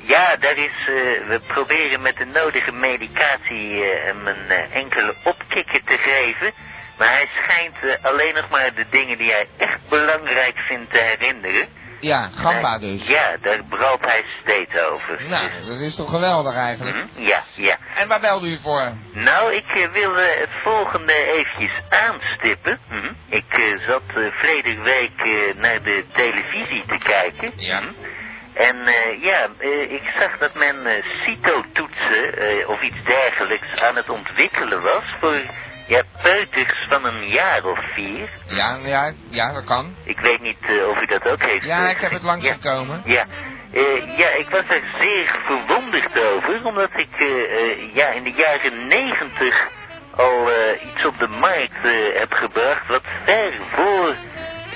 Ja, 0.07 0.35
daar 0.39 0.57
is, 0.57 0.77
eh, 0.87 1.27
we 1.27 1.41
proberen 1.47 2.01
met 2.01 2.17
de 2.17 2.25
nodige 2.25 2.71
medicatie 2.71 3.83
eh, 3.83 4.05
hem 4.05 4.27
een 4.27 4.49
eh, 4.49 4.75
enkele 4.75 5.15
opkikker 5.23 5.83
te 5.83 5.97
geven. 5.97 6.51
Maar 6.97 7.09
hij 7.11 7.29
schijnt 7.43 8.03
alleen 8.03 8.33
nog 8.33 8.49
maar 8.49 8.73
de 8.73 8.85
dingen 8.89 9.17
die 9.17 9.31
hij 9.31 9.47
echt 9.57 9.89
belangrijk 9.89 10.57
vindt 10.57 10.91
te 10.91 10.99
herinneren. 10.99 11.67
Ja, 11.99 12.29
gamba 12.35 12.79
dus. 12.79 13.05
Ja, 13.05 13.37
daar 13.41 13.63
bralt 13.69 14.01
hij 14.05 14.23
steeds 14.41 14.79
over. 14.79 15.21
Nou, 15.29 15.49
Dus, 15.57 15.67
dat 15.67 15.79
is 15.79 15.95
toch 15.95 16.09
geweldig 16.09 16.55
eigenlijk. 16.55 16.95
mhm, 16.95 17.21
ja, 17.25 17.43
ja. 17.55 17.77
En 17.95 18.07
waar 18.07 18.19
belde 18.19 18.47
u 18.47 18.59
voor? 18.61 18.93
Nou, 19.11 19.53
ik 19.53 19.89
wil 19.93 20.15
het 20.15 20.49
volgende 20.63 21.13
eventjes 21.13 21.81
aanstippen. 21.89 22.79
Mhm. 22.89 23.13
Ik 23.29 23.77
zat 23.87 24.01
verleden 24.13 24.83
week 24.83 25.17
naar 25.55 25.83
de 25.83 26.05
televisie 26.13 26.83
te 26.87 26.97
kijken. 26.97 27.51
Ja. 27.55 27.79
Mhm. 27.79 27.93
En 28.57 28.87
eh, 28.87 29.23
ja, 29.23 29.47
eh, 29.59 29.91
ik 29.91 30.13
zag 30.19 30.37
dat 30.37 30.53
men 30.53 30.85
eh, 30.85 31.03
CITO-toetsen 31.25 32.37
eh, 32.37 32.69
of 32.69 32.81
iets 32.81 33.03
dergelijks 33.03 33.81
aan 33.81 33.95
het 33.95 34.09
ontwikkelen 34.09 34.81
was 34.81 35.03
voor 35.19 35.41
ja, 35.87 36.01
peuters 36.21 36.85
van 36.89 37.05
een 37.05 37.27
jaar 37.27 37.65
of 37.65 37.79
vier. 37.93 38.29
Ja, 38.47 38.77
ja, 38.83 39.13
ja, 39.29 39.53
dat 39.53 39.63
kan. 39.63 39.95
Ik 40.03 40.19
weet 40.19 40.41
niet 40.41 40.57
of 40.87 41.01
u 41.01 41.05
dat 41.05 41.27
ook 41.27 41.41
heeft. 41.41 41.65
Ja, 41.65 41.89
ik 41.89 41.97
heb 41.97 42.11
het 42.11 42.23
langs 42.23 42.47
ja. 42.47 42.53
gekomen. 42.53 43.01
Ja, 43.05 43.25
ja, 44.17 44.29
ik 44.29 44.49
was 44.49 44.63
er 44.67 44.83
zeer 44.99 45.39
verwonderd 45.45 46.19
over, 46.19 46.65
omdat 46.65 46.89
ik 46.95 47.09
ja, 47.93 48.07
in 48.07 48.23
de 48.23 48.31
jaren 48.31 48.87
negentig 48.87 49.67
al 50.15 50.49
iets 50.93 51.05
op 51.05 51.17
de 51.19 51.27
markt 51.27 51.83
heb 52.19 52.31
gebracht 52.31 52.87
wat 52.87 53.03
ver 53.25 53.53
voor 53.71 54.15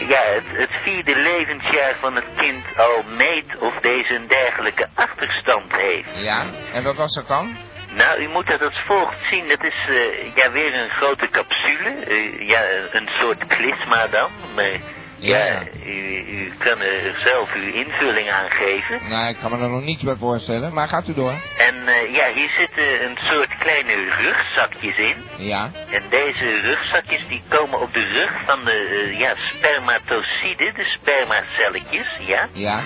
ja, 0.07 0.21
het, 0.21 0.43
het 0.47 0.71
vierde 0.83 1.15
levensjaar 1.15 1.95
van 1.99 2.15
het 2.15 2.25
kind 2.37 2.77
al 2.77 3.03
meet 3.03 3.57
of 3.59 3.79
deze 3.79 4.15
een 4.15 4.27
dergelijke 4.27 4.87
achterstand 4.93 5.75
heeft. 5.75 6.09
Ja, 6.15 6.45
en 6.73 6.83
wat 6.83 6.95
was 6.95 7.13
dat 7.13 7.27
dan? 7.27 7.57
Nou, 7.95 8.21
u 8.21 8.27
moet 8.27 8.47
dat 8.47 8.61
als 8.61 8.81
volgt 8.85 9.17
zien. 9.29 9.47
Dat 9.47 9.63
is 9.63 9.87
eh, 9.87 10.35
ja, 10.35 10.51
weer 10.51 10.73
een 10.73 10.89
grote 10.89 11.29
capsule. 11.29 11.89
Eh, 11.89 12.47
ja, 12.47 12.61
een 12.91 13.09
soort 13.19 13.47
klisma 13.47 14.07
dan. 14.07 14.31
Maar 14.55 14.79
ja, 15.21 15.45
Ja. 15.45 15.63
U, 15.85 16.17
u 16.27 16.51
kan 16.57 16.79
er 16.79 17.19
zelf 17.23 17.53
uw 17.53 17.71
invulling 17.73 18.29
aan 18.31 18.49
geven. 18.49 19.09
Nou, 19.09 19.29
ik 19.29 19.37
kan 19.41 19.51
me 19.51 19.57
er 19.63 19.69
nog 19.69 19.83
niets 19.83 20.03
bij 20.03 20.15
voorstellen, 20.15 20.73
maar 20.73 20.87
gaat 20.87 21.07
u 21.07 21.13
door. 21.13 21.33
En 21.57 21.87
eh, 21.87 22.15
ja, 22.15 22.25
hier 22.33 22.49
zitten 22.57 23.03
een 23.05 23.17
soort 23.21 23.57
kleine 23.57 23.93
rugzakjes 24.19 24.97
in. 24.97 25.15
Ja, 25.37 25.71
En 25.91 26.03
deze 26.09 26.59
rugzakjes 26.61 27.27
die 27.27 27.41
komen 27.49 27.79
op 27.81 27.93
de 27.93 28.03
rug 28.03 28.31
van 28.45 28.65
de 28.65 28.71
eh, 29.11 29.19
ja, 29.19 29.33
de 30.75 30.97
spermacelletjes, 30.99 32.07
ja. 32.27 32.47
ja. 32.53 32.81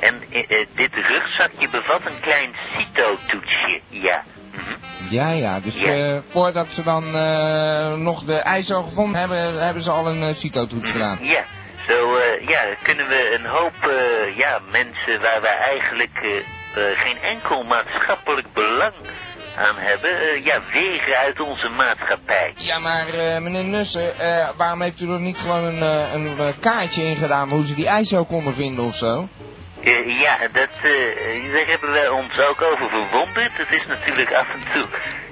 En 0.00 0.22
eh, 0.30 0.60
eh, 0.60 0.66
dit 0.74 0.94
rugzakje 0.94 1.68
bevat 1.70 2.06
een 2.06 2.20
klein 2.20 2.50
cytotoetsje, 2.76 3.80
ja. 3.88 4.22
Mhm. 4.52 4.74
Ja, 5.14 5.30
ja, 5.30 5.60
dus 5.60 5.82
Ja. 5.82 5.92
eh, 5.92 6.18
voordat 6.30 6.68
ze 6.68 6.82
dan 6.82 7.14
eh, 7.16 7.94
nog 7.94 8.24
de 8.24 8.38
ijzer 8.38 8.82
gevonden 8.82 9.20
hebben, 9.20 9.64
hebben 9.64 9.82
ze 9.82 9.90
al 9.90 10.06
een 10.06 10.22
uh, 10.22 10.34
cytotoets 10.34 10.90
gedaan. 10.90 11.18
Ja, 11.20 11.44
zo 11.88 12.16
eh, 12.16 12.48
ja, 12.48 12.60
kunnen 12.82 13.08
we 13.08 13.34
een 13.34 13.46
hoop 13.46 13.74
eh, 13.80 14.36
ja, 14.36 14.60
mensen 14.70 15.20
waar 15.20 15.40
we 15.40 15.48
eigenlijk 15.48 16.16
eh, 16.16 16.82
geen 16.94 17.18
enkel 17.22 17.62
maatschappelijk 17.62 18.52
belang 18.52 18.94
aan 19.56 19.76
hebben, 19.76 20.44
ja, 20.44 20.60
wegen 20.72 21.16
uit 21.16 21.40
onze 21.40 21.68
maatschappij. 21.68 22.52
Ja, 22.56 22.78
maar 22.78 23.06
meneer 23.42 23.64
Nussen, 23.64 24.12
waarom 24.56 24.80
heeft 24.80 25.00
u 25.00 25.10
er 25.12 25.20
niet 25.20 25.38
gewoon 25.38 25.64
een, 25.64 26.38
een 26.40 26.58
kaartje 26.60 27.02
in 27.02 27.16
gedaan 27.16 27.48
hoe 27.48 27.66
ze 27.66 27.74
die 27.74 27.86
ijzer 27.86 28.24
konden 28.24 28.54
vinden 28.54 28.84
of 28.84 28.94
zo? 28.94 29.28
Ja, 29.84 30.38
dat, 30.52 30.70
eh, 30.82 31.52
daar 31.52 31.66
hebben 31.66 31.92
we 31.92 32.12
ons 32.12 32.38
ook 32.48 32.62
over 32.62 32.88
verwonderd. 32.88 33.56
Het 33.56 33.70
is 33.70 33.86
natuurlijk 33.86 34.32
af 34.32 34.48
en 34.54 34.62
toe 34.72 34.86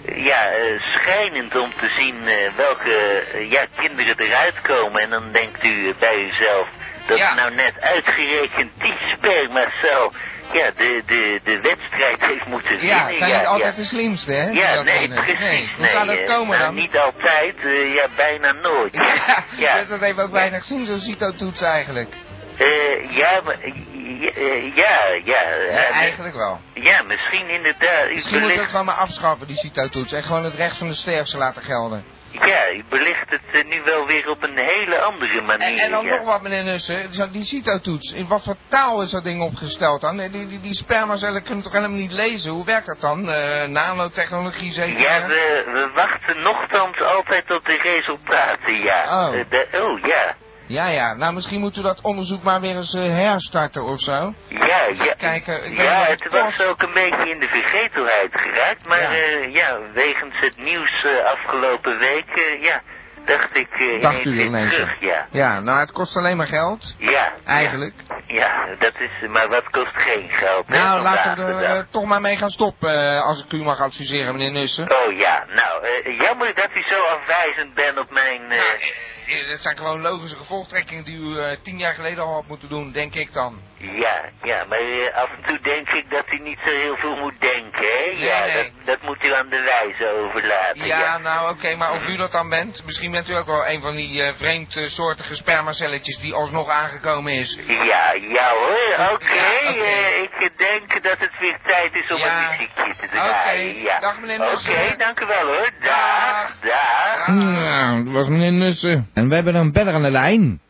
ja, 0.04 0.50
eh, 0.50 0.80
schijnend 0.94 1.56
om 1.56 1.72
te 1.80 1.88
zien 1.98 2.26
eh, 2.26 2.52
welke 2.56 2.94
eh, 3.32 3.50
ja, 3.50 3.66
kinderen 3.76 4.18
eruit 4.18 4.60
komen. 4.62 5.00
En 5.02 5.10
dan 5.10 5.32
denkt 5.32 5.64
u 5.64 5.94
bij 5.98 6.18
uzelf 6.18 6.68
dat 7.06 7.18
Ja. 7.18 7.34
nou 7.34 7.54
net 7.54 7.80
uitgerekend 7.80 8.70
die 8.78 8.94
spermacel 9.16 10.12
ja, 10.52 10.70
de, 10.76 11.02
de, 11.06 11.40
de 11.44 11.60
wedstrijd 11.60 12.20
heeft 12.26 12.46
moeten 12.46 12.86
Ja, 12.86 13.06
winnen. 13.06 13.26
zijn 13.26 13.38
niet 13.38 13.46
altijd 13.46 13.74
ja. 13.76 13.80
de 13.82 13.86
slimste, 13.88 14.32
hè? 14.32 14.48
Ja, 14.50 14.82
nee, 14.82 15.08
precies. 15.08 15.38
Nee, 15.38 15.70
Hoe 15.76 15.84
nee, 15.84 15.92
kan 15.92 16.06
dat 16.06 16.24
komen 16.24 16.58
nou, 16.58 16.62
dan? 16.64 16.74
Niet 16.74 16.96
altijd, 16.96 17.56
eh, 17.64 17.94
ja, 17.94 18.06
bijna 18.16 18.52
nooit. 18.52 18.94
Ja, 18.94 19.44
ja. 19.56 19.84
dat 19.88 20.00
heeft 20.00 20.20
ook 20.20 20.30
weinig 20.30 20.62
zin, 20.64 20.84
zo'n 20.84 21.00
cytotoets 21.00 21.60
eigenlijk. 21.62 22.14
Eh, 22.56 23.16
ja, 23.16 23.40
maar, 23.44 23.58
eh, 23.60 24.76
ja, 24.76 25.06
ja. 25.24 25.42
eh, 25.42 25.72
Ja, 25.72 25.90
eigenlijk 25.90 26.34
wel. 26.34 26.60
Ja, 26.74 27.02
misschien 27.02 27.48
inderdaad. 27.48 28.10
Misschien 28.14 28.40
belicht, 28.40 28.60
het 28.60 28.70
gewoon 28.70 28.84
maar 28.84 28.94
afschaffen, 28.94 29.46
die 29.46 29.56
cytotoets. 29.56 30.12
En 30.12 30.22
gewoon 30.22 30.44
het 30.44 30.54
recht 30.54 30.78
van 30.78 30.88
de 30.88 30.94
sterfste 30.94 31.38
laten 31.38 31.62
gelden. 31.62 32.04
ja, 32.30 32.70
u 32.72 32.84
belicht 32.88 33.30
het 33.30 33.40
eh, 33.52 33.64
nu 33.64 33.82
wel 33.82 34.06
weer 34.06 34.28
op 34.30 34.42
een 34.42 34.58
hele 34.58 35.00
andere 35.00 35.40
manier. 35.40 35.66
En, 35.66 35.78
en 35.78 35.90
dan 35.90 36.04
ja. 36.04 36.14
nog 36.16 36.24
wat, 36.24 36.42
meneer 36.42 36.64
Nussen. 36.64 37.32
Die 37.32 37.44
cytotoets. 37.44 38.12
In 38.12 38.26
wat 38.28 38.42
voor 38.44 38.56
taal 38.68 39.02
is 39.02 39.10
dat 39.10 39.24
ding 39.24 39.42
opgesteld 39.42 40.00
dan? 40.00 40.16
Die, 40.16 40.30
die, 40.30 40.60
die 40.60 40.74
spermacellen 40.74 41.42
kunnen 41.42 41.64
toch 41.64 41.72
helemaal 41.72 41.96
niet 41.98 42.12
lezen? 42.12 42.50
Hoe 42.50 42.64
werkt 42.64 42.86
dat 42.86 43.00
dan? 43.00 43.28
Eh, 43.30 43.66
nanotechnologie 43.68 44.72
zeker? 44.72 45.00
Ja, 45.00 45.26
we, 45.26 45.62
we 45.72 45.90
wachten 45.94 46.42
nogthans 46.42 47.00
altijd 47.00 47.50
op 47.50 47.64
de 47.64 47.76
resultaten, 47.82 48.74
ja. 48.74 49.26
Oh. 49.28 49.38
Eh, 49.38 49.44
de, 49.48 49.66
oh, 49.72 50.00
ja. 50.00 50.34
Ja, 50.72 50.86
ja. 50.88 51.14
Nou, 51.14 51.34
misschien 51.34 51.60
moeten 51.60 51.82
we 51.82 51.88
dat 51.88 52.00
onderzoek 52.02 52.42
maar 52.42 52.60
weer 52.60 52.76
eens 52.76 52.94
eh, 52.94 53.02
herstarten 53.02 53.82
of 53.84 54.00
zo. 54.00 54.34
Ja, 54.48 54.86
ja. 55.04 55.14
kijken, 55.18 55.64
ik 55.64 55.78
ja, 55.78 56.04
het 56.04 56.28
was 56.30 56.60
ook 56.62 56.82
een 56.82 56.92
beetje 56.92 57.30
in 57.30 57.38
de 57.40 57.48
vergetelheid 57.48 58.30
geraakt. 58.32 58.86
Maar 58.86 59.02
Ja. 59.02 59.12
ja, 59.12 59.46
ja 59.52 59.78
wegens 59.94 60.34
het 60.40 60.56
nieuws 60.56 61.04
eh, 61.04 61.24
afgelopen 61.24 61.98
week, 61.98 62.28
eh, 62.28 62.62
ja, 62.62 62.82
dacht 63.24 63.56
ik 63.56 63.68
eh 63.70 64.00
Dacht 64.02 64.24
u 64.24 64.40
ineens, 64.40 64.74
terug, 64.74 65.00
ja. 65.00 65.26
Ja, 65.30 65.60
nou, 65.60 65.78
het 65.78 65.92
kost 65.92 66.16
alleen 66.16 66.36
maar 66.36 66.46
geld. 66.46 66.94
Ja. 66.98 67.32
Eigenlijk. 67.46 67.94
Ja, 68.26 68.66
dat 68.78 68.92
is, 69.00 69.28
maar 69.28 69.48
wat 69.48 69.70
kost 69.70 69.94
geen 69.94 70.28
geld, 70.30 70.64
hè, 70.66 70.78
Nou, 70.78 71.02
laten 71.02 71.36
we 71.46 71.52
er 71.52 71.62
eh, 71.64 71.82
toch 71.90 72.04
maar 72.04 72.20
mee 72.20 72.36
gaan 72.36 72.50
stoppen, 72.50 72.90
eh, 73.14 73.22
als 73.22 73.44
ik 73.44 73.52
u 73.52 73.62
mag 73.62 73.80
adviseren, 73.80 74.32
meneer 74.36 74.52
Nussen. 74.52 74.90
Oh 74.90 75.16
ja, 75.18 75.44
nou, 75.54 75.84
eh, 75.86 76.18
jammer 76.20 76.54
dat 76.54 76.68
u 76.74 76.82
zo 76.88 77.00
afwijzend 77.02 77.74
bent 77.74 77.98
op 77.98 78.10
mijn... 78.10 78.40
eh, 78.42 78.58
Nou, 78.58 78.68
eh, 78.68 78.72
eh, 78.74 79.11
dat 79.48 79.60
zijn 79.60 79.76
gewoon 79.76 80.00
logische 80.00 80.36
gevolgtrekkingen 80.36 81.04
die 81.04 81.18
u 81.18 81.38
eh, 81.38 81.56
tien 81.62 81.78
jaar 81.78 81.94
geleden 81.94 82.24
al 82.24 82.32
had 82.34 82.46
moeten 82.46 82.68
doen, 82.68 82.92
denk 82.92 83.14
ik 83.14 83.32
dan. 83.32 83.60
Ja, 83.76 84.22
ja, 84.42 84.64
maar 84.64 84.78
eh, 84.78 85.14
af 85.14 85.28
en 85.36 85.42
toe 85.46 85.60
denk 85.60 85.88
ik 85.90 86.10
dat 86.10 86.24
u 86.30 86.38
niet 86.38 86.58
zo 86.64 86.70
heel 86.70 86.96
veel 86.96 87.16
moet 87.16 87.40
denken, 87.40 87.80
hè? 87.82 88.04
Nee, 88.12 88.18
ja, 88.18 88.44
nee. 88.44 88.54
Dat, 88.54 88.70
dat 88.84 89.02
moet 89.02 89.24
u 89.24 89.34
aan 89.34 89.48
de 89.48 89.60
wijze 89.60 90.08
overlaten. 90.08 90.86
Ja, 90.86 91.18
nou 91.18 91.50
oké, 91.50 91.74
maar 91.76 91.92
of 91.92 92.08
u 92.08 92.16
dat 92.16 92.32
dan 92.32 92.48
bent, 92.48 92.82
misschien 92.84 93.10
bent 93.10 93.28
u 93.30 93.34
ook 93.34 93.46
wel 93.46 93.66
een 93.66 93.82
van 93.82 93.96
die 93.96 94.22
eh, 94.22 94.34
vreemdsoortige 94.34 95.36
spermacelletjes 95.36 96.16
die 96.18 96.34
alsnog 96.34 96.68
aangekomen 96.70 97.32
is. 97.32 97.58
Ja, 97.66 98.12
ja 98.12 98.50
hoor, 98.54 99.10
oké. 99.12 99.34
Ja, 99.34 99.74
eh, 99.74 100.22
ik 100.22 100.50
denk 100.56 101.02
dat 101.02 101.18
het 101.18 101.38
weer 101.38 101.58
tijd 101.66 101.94
is 101.94 102.10
om 102.10 102.18
Ja. 102.18 102.26
een 102.26 102.50
muziekje 102.50 102.94
te 103.00 103.08
draaien. 103.08 103.70
Oké, 103.70 103.80
ja. 103.80 104.00
dag, 104.00 104.20
meneer 104.20 104.52
Oké, 104.52 104.94
dank 104.98 105.20
u 105.20 105.26
wel 105.26 105.46
hoor. 105.46 105.70
Dag, 105.80 106.31
dag. 106.62 107.26
Nou, 107.26 108.04
dat 108.04 108.12
was 108.12 108.28
meneer 108.28 108.52
Nussen. 108.52 109.08
En 109.12 109.28
we 109.28 109.34
hebben 109.34 109.54
een 109.54 109.72
beller 109.72 109.94
aan 109.94 110.02
de 110.02 110.10
lijn. 110.10 110.60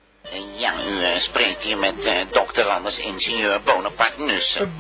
Ja, 0.54 0.72
u 0.84 1.20
spreekt 1.20 1.62
hier 1.62 1.78
met 1.78 2.06
uh, 2.06 2.12
dokter 2.30 2.64
Anders, 2.64 2.98
ingenieur 2.98 3.60
Bonaparte 3.64 4.22
Nussen. 4.22 4.74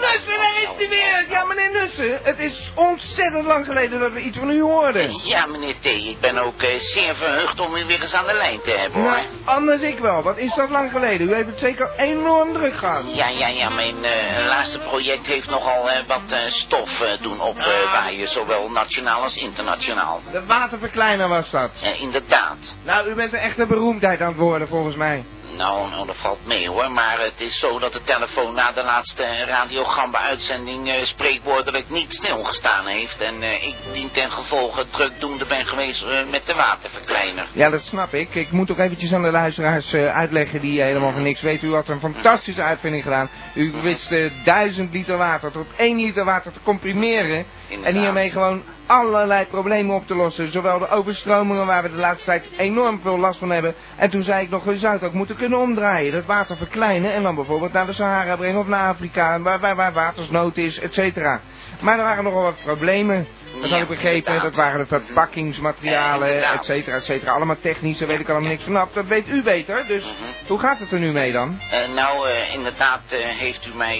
Nussen, 0.00 0.36
daar 0.36 0.56
is 0.62 0.68
hij 0.76 0.88
weer! 0.88 1.26
Ja, 1.28 1.44
meneer 1.44 1.70
Nussen, 1.70 2.20
het 2.22 2.38
is 2.38 2.72
ontzettend 2.74 3.46
lang 3.46 3.66
geleden 3.66 4.00
dat 4.00 4.12
we 4.12 4.20
iets 4.20 4.38
van 4.38 4.50
u 4.50 4.62
hoorden. 4.62 5.10
Ja, 5.22 5.46
meneer 5.46 5.74
T, 5.80 5.86
ik 5.86 6.20
ben 6.20 6.38
ook 6.38 6.62
zeer 6.78 7.14
verheugd 7.14 7.60
om 7.60 7.76
u 7.76 7.84
weer 7.84 8.00
eens 8.00 8.14
aan 8.14 8.26
de 8.26 8.34
lijn 8.34 8.60
te 8.60 8.70
hebben, 8.70 9.02
hoor. 9.02 9.20
Anders 9.44 9.80
ik 9.80 9.98
wel. 9.98 10.22
Wat 10.22 10.36
is 10.36 10.54
dat 10.54 10.70
lang 10.70 10.90
geleden? 10.90 11.28
U 11.28 11.34
heeft 11.34 11.48
het 11.48 11.58
zeker 11.58 11.90
enorm 11.96 12.52
druk 12.52 12.76
gehad. 12.76 13.02
Ja, 13.14 13.28
ja, 13.28 13.46
ja, 13.46 13.68
mijn 13.68 14.00
laatste 14.48 14.78
project 14.78 15.26
heeft 15.26 15.50
nogal 15.50 15.90
wat 16.06 16.34
stof 16.46 17.04
doen 17.20 17.40
opwaaien, 17.40 18.28
zowel 18.28 18.70
nationaal 18.70 19.22
als 19.22 19.36
internationaal. 19.36 20.20
De 20.32 20.46
waterverkleiner 20.46 21.28
was 21.28 21.50
dat? 21.50 21.70
inderdaad 21.98 22.76
u 23.04 23.14
bent 23.14 23.32
een 23.32 23.38
echte 23.38 23.66
beroemdheid 23.66 24.20
aan 24.20 24.28
het 24.28 24.36
worden, 24.36 24.68
volgens 24.68 24.96
mij. 24.96 25.24
Nou, 25.56 25.90
nou, 25.90 26.06
dat 26.06 26.16
valt 26.16 26.46
mee 26.46 26.68
hoor, 26.68 26.90
maar 26.90 27.20
het 27.20 27.40
is 27.40 27.58
zo 27.58 27.78
dat 27.78 27.92
de 27.92 28.02
telefoon 28.04 28.54
na 28.54 28.72
de 28.72 28.84
laatste 28.84 29.44
radiogamba-uitzending 29.46 30.88
eh, 30.88 31.02
spreekwoordelijk 31.02 31.90
niet 31.90 32.12
stilgestaan 32.12 32.86
heeft. 32.86 33.20
En 33.20 33.42
eh, 33.42 33.66
ik 33.66 33.74
dien 33.92 34.10
ten 34.10 34.30
gevolge 34.30 34.84
drukdoende 34.90 35.46
ben 35.46 35.66
geweest 35.66 36.02
eh, 36.02 36.18
met 36.30 36.46
de 36.46 36.54
waterverkleiner. 36.54 37.46
Ja, 37.52 37.70
dat 37.70 37.82
snap 37.82 38.14
ik. 38.14 38.34
Ik 38.34 38.50
moet 38.50 38.70
ook 38.70 38.78
eventjes 38.78 39.14
aan 39.14 39.22
de 39.22 39.30
luisteraars 39.30 39.94
uitleggen 39.94 40.60
die 40.60 40.82
helemaal 40.82 41.12
van 41.12 41.22
niks 41.22 41.40
weten. 41.40 41.68
U 41.68 41.74
had 41.74 41.88
een 41.88 42.00
fantastische 42.00 42.62
uitvinding 42.62 43.02
gedaan. 43.02 43.28
U 43.54 43.72
wist 43.82 44.14
duizend 44.44 44.92
liter 44.92 45.16
water 45.16 45.52
tot 45.52 45.66
één 45.76 45.96
liter 45.96 46.24
water 46.24 46.52
te 46.52 46.60
comprimeren. 46.62 47.46
Inderdaad. 47.68 47.94
En 47.94 48.00
hiermee 48.00 48.30
gewoon 48.30 48.62
allerlei 48.86 49.44
problemen 49.44 49.94
op 49.94 50.06
te 50.06 50.14
lossen. 50.14 50.50
Zowel 50.50 50.78
de 50.78 50.88
overstromingen 50.88 51.66
waar 51.66 51.82
we 51.82 51.90
de 51.90 51.96
laatste 51.96 52.24
tijd 52.24 52.50
enorm 52.56 53.00
veel 53.02 53.18
last 53.18 53.38
van 53.38 53.50
hebben. 53.50 53.74
En 53.96 54.10
toen 54.10 54.22
zei 54.22 54.44
ik 54.44 54.50
nog, 54.50 54.62
zouden 54.64 54.90
het 54.90 55.04
ook 55.04 55.12
moeten 55.12 55.36
kunnen 55.36 55.45
omdraaien. 55.54 56.12
Dat 56.12 56.24
water 56.24 56.56
verkleinen 56.56 57.12
en 57.12 57.22
dan 57.22 57.34
bijvoorbeeld 57.34 57.72
naar 57.72 57.86
de 57.86 57.92
Sahara 57.92 58.36
brengen 58.36 58.60
of 58.60 58.66
naar 58.66 58.88
Afrika. 58.88 59.40
Waar, 59.40 59.60
waar, 59.60 59.76
waar 59.76 59.92
watersnood 59.92 60.56
is, 60.56 60.78
et 60.80 60.94
cetera. 60.94 61.40
Maar 61.80 61.98
er 61.98 62.04
waren 62.04 62.24
nogal 62.24 62.42
wat 62.42 62.62
problemen. 62.64 63.26
Dat 63.60 63.70
had 63.70 63.80
ik 63.80 63.88
begrepen. 63.88 64.42
Dat 64.42 64.54
waren 64.54 64.78
de 64.78 64.86
verpakkingsmaterialen, 64.86 66.28
Ja, 66.28 66.34
inderdaad. 66.34 66.58
et 66.58 66.64
cetera, 66.64 66.96
et 66.96 67.04
cetera. 67.04 67.32
Allemaal 67.32 67.56
technisch, 67.60 67.98
daar 67.98 68.08
weet 68.08 68.20
ik 68.20 68.28
allemaal 68.28 68.48
niks 68.48 68.64
vanaf. 68.64 68.92
Dat 68.92 69.06
weet 69.06 69.28
u 69.28 69.42
beter. 69.42 69.86
Dus 69.86 70.02
Mhm. 70.04 70.48
hoe 70.48 70.58
gaat 70.58 70.78
het 70.78 70.92
er 70.92 70.98
nu 70.98 71.12
mee 71.12 71.32
dan? 71.32 71.58
Eh, 71.70 71.94
nou, 71.94 72.28
eh, 72.28 72.54
inderdaad 72.54 73.00
eh, 73.08 73.18
heeft 73.18 73.66
u 73.66 73.70
mij 73.76 73.98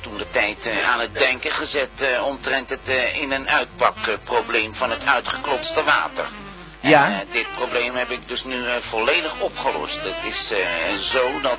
toen 0.00 0.16
de 0.16 0.26
tijd 0.30 0.72
aan 0.92 1.00
het 1.00 1.14
denken 1.18 1.50
gezet 1.50 2.18
omtrent 2.26 2.68
het 2.70 3.12
in- 3.20 3.32
en 3.32 3.48
uitpakprobleem 3.48 4.74
van 4.74 4.90
het 4.90 5.06
uitgeklotste 5.06 5.82
water. 5.84 6.24
Ja. 6.80 7.20
eh, 7.20 7.32
dit 7.32 7.46
probleem 7.56 7.94
heb 7.94 8.10
ik 8.10 8.28
dus 8.28 8.44
nu 8.44 8.66
eh, 8.66 8.76
volledig 8.80 9.40
opgelost. 9.40 10.00
Het 10.02 10.24
is 10.24 10.52
eh, 10.52 10.92
zo 10.94 11.40
dat 11.40 11.58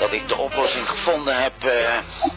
dat 0.00 0.12
ik 0.12 0.28
de 0.28 0.36
oplossing 0.36 0.90
gevonden 0.90 1.42
heb 1.42 1.64
eh, 1.64 1.70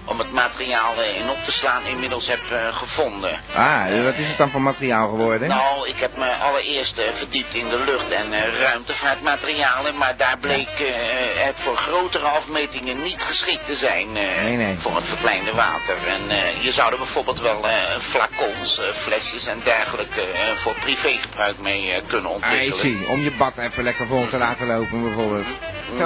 om 0.05 0.17
het 0.19 0.31
materiaal 0.31 1.01
eh, 1.01 1.19
in 1.19 1.29
op 1.29 1.43
te 1.43 1.51
slaan 1.51 1.85
inmiddels 1.85 2.27
heb 2.27 2.41
eh, 2.51 2.77
gevonden. 2.77 3.39
Ah, 3.55 4.03
wat 4.03 4.15
is 4.17 4.27
het 4.27 4.37
dan 4.37 4.49
voor 4.49 4.61
materiaal 4.61 5.09
geworden? 5.09 5.47
Nou, 5.47 5.87
ik 5.87 5.99
heb 5.99 6.17
me 6.17 6.29
allereerst 6.31 7.01
verdiept 7.13 7.53
in 7.53 7.69
de 7.69 7.79
lucht- 7.79 8.11
en 8.11 8.33
ruimtevaartmaterialen, 8.59 9.97
maar 9.97 10.17
daar 10.17 10.37
bleek 10.37 10.93
het 11.35 11.55
voor 11.55 11.77
grotere 11.77 12.25
afmetingen 12.25 13.01
niet 13.01 13.23
geschikt 13.23 13.65
te 13.65 13.75
zijn 13.75 14.11
Nee, 14.11 14.55
nee. 14.55 14.77
voor 14.77 14.95
het 14.95 15.07
verkleinde 15.07 15.53
water. 15.53 15.97
En 16.07 16.21
je 16.61 16.71
zou 16.71 16.91
er 16.91 16.97
bijvoorbeeld 16.97 17.41
wel 17.41 17.65
flacons, 17.99 18.79
flesjes 18.93 19.47
en 19.47 19.61
dergelijke 19.63 20.23
voor 20.55 20.75
privégebruik 20.79 21.57
mee 21.59 22.01
kunnen 22.07 22.31
ontwikkelen. 22.31 22.77
see. 22.79 23.07
Om 23.07 23.23
je 23.23 23.31
bad 23.31 23.57
even 23.57 23.83
lekker 23.83 24.07
vol 24.07 24.27
te 24.29 24.37
laten 24.37 24.67
lopen 24.67 25.03
bijvoorbeeld. 25.03 25.45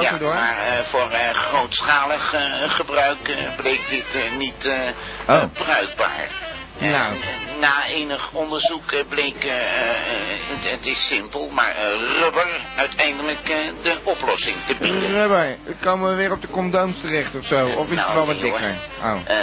Ja, 0.01 0.17
door. 0.17 0.33
maar 0.33 0.57
eh, 0.57 0.83
voor 0.83 1.09
eh, 1.11 1.29
grootschalig 1.29 2.33
eh, 2.33 2.41
gebruik 2.69 3.27
eh, 3.27 3.55
bleek 3.55 3.81
dit 3.89 4.15
eh, 4.15 4.31
niet 4.37 4.65
eh, 4.65 5.35
Oh. 5.35 5.43
bruikbaar. 5.53 6.55
Nou. 6.79 7.15
Na 7.59 7.85
enig 7.87 8.29
onderzoek 8.31 9.07
bleek, 9.09 9.43
het, 9.43 10.69
het 10.71 10.85
is 10.85 11.07
simpel, 11.07 11.49
maar 11.53 11.75
eh, 11.75 12.17
rubber 12.19 12.61
uiteindelijk 12.77 13.49
eh, 13.49 13.55
de 13.83 13.97
oplossing 14.03 14.55
te 14.65 14.75
bieden. 14.75 15.11
Rubber, 15.11 15.57
komen 15.81 16.09
we 16.09 16.15
weer 16.15 16.31
op 16.31 16.41
de 16.41 16.47
condooms 16.47 17.01
terecht 17.01 17.35
of 17.35 17.45
zo. 17.45 17.65
Of 17.65 17.89
is 17.89 17.97
het 17.97 18.05
Nou, 18.07 18.13
wel 18.15 18.25
wat 18.25 18.39
dikker? 18.41 18.75
Oh. 19.03 19.19
Eh, 19.25 19.35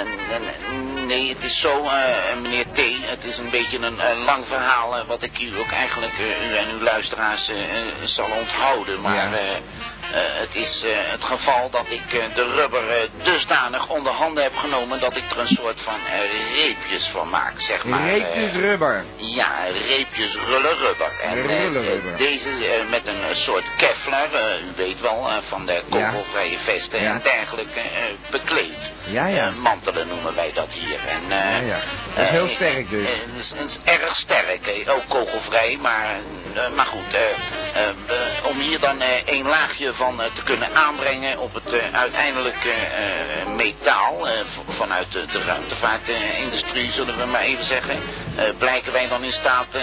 nee, 1.07 1.29
het 1.29 1.43
is 1.45 1.61
zo, 1.61 1.83
eh, 1.85 2.37
meneer 2.43 2.65
T. 2.73 2.79
Het 3.09 3.25
is 3.25 3.39
een 3.39 3.51
beetje 3.51 3.79
een 3.79 4.25
lang 4.25 4.47
verhaal 4.47 5.05
wat 5.07 5.23
ik 5.23 5.41
u 5.41 5.59
ook 5.59 5.71
eigenlijk, 5.73 6.13
u 6.19 6.55
en 6.57 6.71
uw 6.71 6.81
luisteraars, 6.83 7.51
zal 8.03 8.29
onthouden. 8.41 9.01
Maar 9.01 9.15
Ja. 9.15 9.31
Eh, 10.13 10.21
het 10.41 10.55
is 10.55 10.85
eh, 10.85 10.97
het 11.11 11.25
geval 11.25 11.71
dat 11.71 11.87
ik 11.89 12.13
eh, 12.13 12.35
de 12.35 12.53
rubber 12.55 13.09
dusdanig 13.23 13.89
onder 13.89 14.13
handen 14.13 14.43
heb 14.43 14.57
genomen 14.57 15.01
dat 15.01 15.17
ik 15.17 15.31
er 15.31 15.39
een 15.39 15.47
soort 15.47 15.81
van 15.81 15.99
reepjes 16.57 17.05
van 17.07 17.29
maak, 17.29 17.61
zeg 17.61 17.85
maar. 17.85 18.07
Reepjes 18.07 18.53
rubber. 18.53 19.05
ja, 19.17 19.51
reepjes 19.89 20.35
rullen 20.35 20.77
rubber. 20.79 21.13
En 21.23 21.47
Rullen 21.47 21.85
rubber. 21.85 22.17
deze 22.17 22.49
met 22.91 23.07
een 23.07 23.37
soort 23.37 23.65
kevlar, 23.77 24.29
u 24.61 24.73
weet 24.77 25.01
wel, 25.01 25.29
van 25.41 25.67
de 25.67 25.83
kogelvrije 25.91 26.59
vesten 26.59 27.03
Ja. 27.03 27.13
en 27.13 27.21
dergelijke 27.23 27.81
bekleed. 28.31 28.93
Ja, 29.05 29.27
ja. 29.27 29.51
Mantelen 29.51 30.09
noemen 30.09 30.35
wij 30.35 30.53
dat 30.55 30.73
hier. 30.73 30.99
En, 31.09 31.23
Ja, 31.29 31.59
ja. 31.59 31.79
Dat 32.15 32.25
is 32.25 32.31
heel 32.31 32.49
sterk 32.49 32.91
dus. 32.91 33.07
Het 33.07 33.61
is, 33.65 33.79
erg 33.85 34.17
sterk, 34.17 34.85
ook 34.89 35.09
kogelvrij, 35.09 35.79
maar, 35.81 36.17
maar 36.75 36.87
goed. 36.87 37.17
Eh, 37.75 37.89
eh, 37.89 38.47
om 38.47 38.59
hier 38.59 38.81
dan 38.81 39.01
eh, 39.01 39.39
een 39.39 39.47
laagje 39.47 39.93
van 39.93 40.23
eh, 40.23 40.33
te 40.33 40.43
kunnen 40.43 40.75
aanbrengen 40.75 41.39
op 41.39 41.55
het 41.55 41.93
uiteindelijke 41.93 42.73
metaal 43.57 44.27
vanuit 44.69 45.13
de, 45.13 45.43
ruimtevaartindustrie, 45.47 46.91
zullen 46.91 47.19
we 47.19 47.25
maar 47.25 47.41
even 47.41 47.65
zeggen, 47.65 47.99
blijken 48.59 48.93
wij 48.93 49.09
dan 49.09 49.25
in 49.25 49.33
staat 49.33 49.75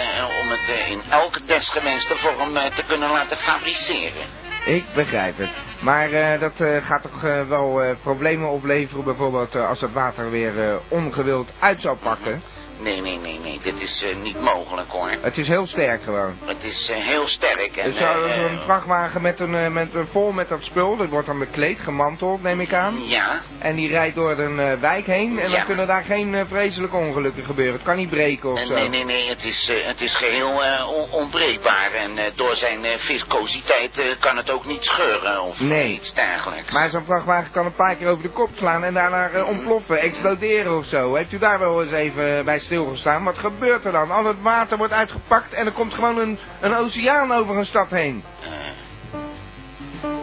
om 0.42 0.48
het 0.48 0.72
in 0.88 1.02
elke 1.10 1.44
desgewenste 1.44 2.16
vorm 2.16 2.54
te 2.74 2.84
kunnen 2.86 3.10
laten 3.10 3.36
fabriceren. 3.36 4.22
Ik 4.64 4.84
begrijp 4.94 5.38
het. 5.38 5.50
Maar 5.80 6.38
dat 6.38 6.52
gaat 6.86 7.02
toch 7.02 7.20
wel 7.48 7.96
problemen 8.02 8.48
opleveren, 8.48 9.04
bijvoorbeeld 9.04 9.54
als 9.54 9.80
het 9.80 9.92
water 9.92 10.30
weer 10.30 10.80
ongewild 10.88 11.50
uit 11.58 11.80
zou 11.80 11.96
pakken. 11.96 12.42
Nee, 12.82 13.00
nee, 13.00 13.18
nee, 13.18 13.38
nee, 13.42 13.60
dit 13.62 13.80
is 13.82 14.02
eh, 14.04 14.16
niet 14.16 14.40
mogelijk 14.40 14.90
hoor. 14.90 15.16
Het 15.20 15.38
is 15.38 15.48
heel 15.48 15.66
sterk 15.66 16.02
gewoon. 16.02 16.36
Het 16.44 16.64
is 16.64 16.90
eh, 16.90 16.96
heel 16.96 17.26
sterk. 17.26 17.76
En, 17.76 17.84
Dus 17.84 17.94
zou 17.98 18.28
er 18.30 18.50
een 18.50 18.60
vrachtwagen 18.60 19.22
met 19.22 19.40
een, 19.40 19.72
met 19.72 19.94
een 19.94 20.08
vol 20.12 20.32
met 20.32 20.48
dat 20.48 20.64
spul, 20.64 20.96
dat 20.96 21.08
wordt 21.08 21.26
dan 21.26 21.38
bekleed, 21.38 21.78
gemanteld 21.80 22.42
neem 22.42 22.60
ik 22.60 22.72
aan. 22.72 23.06
Ja, 23.08 23.40
En 23.58 23.74
die 23.76 23.88
rijdt 23.88 24.14
door 24.14 24.38
een 24.38 24.80
wijk 24.80 25.06
heen 25.06 25.38
en 25.38 25.50
Ja. 25.50 25.56
dan 25.56 25.66
kunnen 25.66 25.86
daar 25.86 26.04
geen 26.04 26.46
vreselijke 26.48 26.96
ongelukken 26.96 27.44
gebeuren. 27.44 27.74
Het 27.74 27.82
kan 27.82 27.96
niet 27.96 28.10
breken 28.10 28.50
of 28.50 28.58
zo. 28.58 28.74
nee, 28.74 28.88
nee, 28.88 29.04
nee, 29.04 29.28
het 29.28 29.44
is, 29.44 29.70
het 29.84 30.00
is 30.00 30.14
geheel 30.14 30.64
eh, 30.64 30.88
on- 30.92 31.10
onbreekbaar. 31.10 31.90
En 31.92 32.10
door 32.34 32.54
zijn 32.56 32.78
viscositeit 32.96 34.16
kan 34.20 34.36
het 34.36 34.50
ook 34.50 34.66
niet 34.66 34.84
scheuren 34.84 35.42
of 35.42 35.60
Nee. 35.60 35.92
iets 35.92 36.14
dergelijks. 36.14 36.72
Maar 36.74 36.90
zo'n 36.90 37.04
vrachtwagen 37.04 37.50
kan 37.52 37.66
een 37.66 37.74
paar 37.74 37.94
keer 37.94 38.08
over 38.08 38.22
de 38.22 38.28
kop 38.28 38.50
slaan 38.54 38.84
en 38.84 38.94
daarna 38.94 39.44
ontploffen, 39.44 39.98
exploderen 40.00 40.76
of 40.76 40.86
zo. 40.86 41.14
Heeft 41.14 41.32
u 41.32 41.38
daar 41.38 41.58
wel 41.58 41.82
eens 41.82 41.92
even 41.92 42.44
bij 42.44 42.58
stilgestaan? 42.76 43.24
Wat 43.24 43.38
gebeurt 43.38 43.84
er 43.84 43.92
dan? 43.92 44.10
Al 44.10 44.24
het 44.24 44.42
water 44.42 44.78
wordt 44.78 44.92
uitgepakt 44.92 45.52
en 45.52 45.66
er 45.66 45.72
komt 45.72 45.94
gewoon 45.94 46.18
een, 46.18 46.38
een 46.60 46.74
oceaan 46.74 47.32
over 47.32 47.56
een 47.56 47.66
stad 47.66 47.90
heen. 47.90 48.24
Eh, 48.42 48.48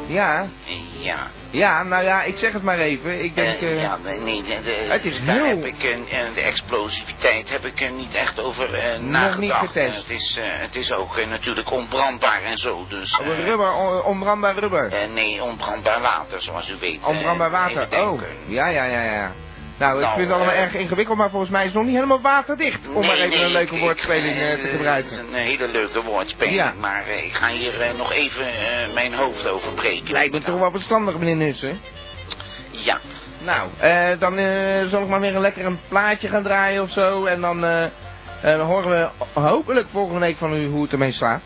Ja, 0.07 0.45
ja. 0.99 1.17
ja, 1.49 1.83
nou 1.83 2.03
ja, 2.03 2.23
ik 2.23 2.37
zeg 2.37 2.53
het 2.53 2.63
maar 2.63 2.79
even. 2.79 3.23
Ik 3.23 3.35
denk... 3.35 3.59
Eh, 3.59 3.71
eh, 3.71 3.81
ja, 3.81 3.97
nee, 4.03 4.43
de, 4.43 4.61
de- 4.63 4.85
Het 4.87 5.05
is 5.05 5.23
daar 5.25 5.35
heel- 5.35 5.45
heb 5.45 5.65
ik 5.65 5.79
de 6.35 6.41
explosiviteit 6.41 7.49
heb 7.49 7.65
ik 7.65 7.81
er 7.81 7.91
niet 7.91 8.13
echt 8.13 8.39
over 8.43 8.69
nagedacht. 9.01 9.37
niet 9.39 9.51
getest. 9.51 9.97
Het, 9.97 10.09
is, 10.09 10.39
het 10.41 10.75
is 10.75 10.93
ook 10.93 11.25
natuurlijk 11.25 11.71
onbrandbaar 11.71 12.41
en 12.41 12.57
zo, 12.57 12.85
dus... 12.89 13.19
eh, 13.19 13.45
rubber, 13.45 13.73
on- 13.73 14.03
onbrandbaar 14.03 14.55
rubber. 14.57 14.91
nee, 15.13 15.43
onbrandbaar 15.43 16.01
water, 16.01 16.41
zoals 16.41 16.69
u 16.69 16.75
weet. 16.79 17.05
Onbrandbaar 17.05 17.51
water. 17.51 18.03
Oh, 18.07 18.21
ja, 18.47 18.67
ja, 18.67 18.83
ja, 18.83 19.01
ja. 19.03 19.31
Nou, 19.79 19.95
ik 19.95 20.01
Nou, 20.01 20.15
vind 20.15 20.27
het 20.27 20.35
allemaal 20.37 20.53
eh, 20.55 20.61
erg 20.61 20.73
ingewikkeld, 20.75 21.17
maar 21.17 21.29
volgens 21.29 21.51
mij 21.51 21.59
is 21.61 21.67
het 21.67 21.75
nog 21.75 21.85
niet 21.85 21.93
helemaal 21.95 22.21
waterdicht. 22.21 22.87
Om 22.87 23.05
maar 23.05 23.15
even 23.15 23.29
nee, 23.29 23.43
een 23.43 23.51
leuke 23.51 23.75
ik- 23.75 23.81
woordspeling 23.81 24.35
ik- 24.35 24.41
eh, 24.41 24.53
eh, 24.53 24.59
te 24.59 24.67
gebruiken. 24.67 25.11
Het 25.11 25.11
is 25.11 25.17
een 25.33 25.39
hele 25.39 25.67
leuke 25.67 26.01
woordspeling, 26.01 26.55
Ja. 26.55 26.73
maar 26.79 27.03
ik 27.07 27.33
ga 27.33 27.47
hier 27.47 27.93
nog 27.97 28.13
even 28.13 28.45
mijn 28.93 29.13
hoofd 29.13 29.47
over 29.47 29.71
breken. 29.73 30.11
Lijkt 30.13 30.33
me 30.33 30.41
toch 30.41 30.59
wel 30.59 30.71
verstandig, 30.71 31.17
meneer 31.17 31.35
Nussen. 31.35 31.79
Ja, 32.71 32.99
Nou, 33.43 33.69
dan 34.19 34.37
zal 34.89 35.01
ik 35.01 35.07
maar 35.07 35.19
weer 35.19 35.35
een 35.35 35.41
lekker 35.41 35.65
een 35.65 35.79
plaatje 35.87 36.27
gaan 36.29 36.43
draaien 36.43 36.81
of 36.81 36.89
zo. 36.91 37.25
En 37.25 37.41
dan 37.41 37.63
horen 38.41 38.89
we 38.89 39.07
hopelijk 39.39 39.87
volgende 39.91 40.19
week 40.19 40.37
van 40.37 40.53
u 40.53 40.67
hoe 40.67 40.81
het 40.83 40.91
ermee 40.91 41.11
slaat. 41.11 41.41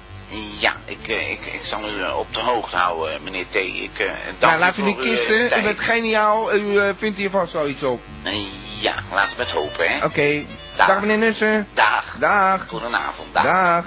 Ja, 0.59 0.75
ik, 0.85 1.07
eh, 1.07 1.31
ik, 1.31 1.45
ik 1.45 1.63
zal 1.63 1.89
u 1.89 2.01
eh, 2.01 2.17
op 2.17 2.33
de 2.33 2.39
hoogte 2.39 2.75
houden, 2.75 3.23
meneer 3.23 3.45
T. 3.49 3.55
Ik 3.55 3.99
eh, 3.99 4.07
dank 4.07 4.39
nou, 4.39 4.55
u 4.55 4.59
laat 4.59 4.77
u 4.77 4.81
voor 4.81 4.85
niet 4.85 4.97
uw, 4.97 5.11
eh, 5.11 5.25
kisten. 5.27 5.59
U 5.59 5.63
bent 5.63 5.79
geniaal. 5.79 6.55
U 6.55 6.79
eh, 6.79 6.89
vindt 6.97 7.17
hier 7.17 7.29
vast 7.29 7.53
wel 7.53 7.67
iets 7.67 7.83
op. 7.83 7.99
Eh, 8.23 8.33
ja, 8.81 8.93
laten 9.11 9.37
we 9.37 9.43
het 9.43 9.51
hopen, 9.51 9.87
hè. 9.89 10.05
Oké. 10.05 10.45
Dag. 10.75 10.87
Dag 10.87 10.99
meneer 10.99 11.17
Nussen. 11.17 11.67
Dag. 11.73 12.17
Dag. 12.19 12.67
Goedenavond. 12.67 13.33
Dag. 13.33 13.43
Dag. 13.43 13.85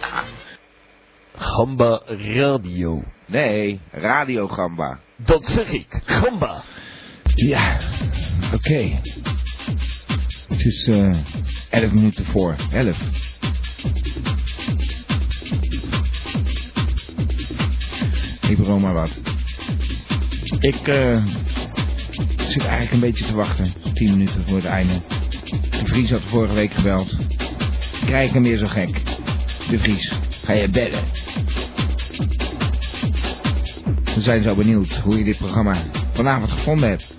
Dag. 0.00 0.24
Gamba 1.36 2.00
Radio. 2.06 3.02
Nee, 3.26 3.80
Radio 3.90 4.48
Gamba. 4.48 4.98
Dat 5.16 5.46
zeg 5.46 5.72
ik. 5.72 6.00
Gamba. 6.04 6.62
Ja, 7.34 7.76
oké. 8.54 9.00
Het 10.48 10.64
is 10.64 10.88
eh 10.90 11.16
11 11.70 11.92
minuten 11.92 12.24
voor 12.24 12.56
11. 12.72 12.96
Maar 18.58 18.92
wat. 18.92 19.18
Ik 20.58 20.88
eh, 20.88 21.24
zit 22.48 22.64
eigenlijk 22.66 22.92
een 22.92 23.00
beetje 23.00 23.24
te 23.24 23.34
wachten. 23.34 23.72
10 23.94 24.10
minuten 24.10 24.44
voor 24.46 24.56
het 24.56 24.66
einde. 24.66 24.92
De 25.70 25.86
Vries 25.86 26.10
had 26.10 26.20
vorige 26.20 26.54
week 26.54 26.72
gebeld. 26.72 27.16
Krijg 28.04 28.32
hem 28.32 28.42
weer 28.42 28.58
zo 28.58 28.66
gek. 28.66 29.02
De 29.70 29.78
Vries, 29.78 30.12
ga 30.44 30.52
je 30.52 30.68
bellen? 30.68 31.02
We 34.14 34.20
zijn 34.20 34.42
zo 34.42 34.54
benieuwd 34.54 34.92
hoe 34.92 35.18
je 35.18 35.24
dit 35.24 35.36
programma 35.36 35.76
vanavond 36.12 36.50
gevonden 36.50 36.88
hebt. 36.88 37.14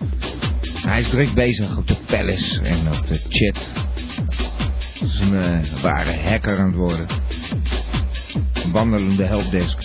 Hij 0.85 1.01
is 1.01 1.09
druk 1.09 1.33
bezig 1.33 1.77
op 1.77 1.87
de 1.87 1.95
palace 2.05 2.61
en 2.61 2.87
op 2.87 3.07
de 3.07 3.21
chat. 3.29 3.67
Het 4.99 5.09
is 5.09 5.19
een 5.19 5.81
ware 5.81 6.29
hacker 6.29 6.59
aan 6.59 6.67
het 6.67 6.75
worden. 6.75 7.07
Wandelende 8.71 9.23
helpdesk. 9.23 9.82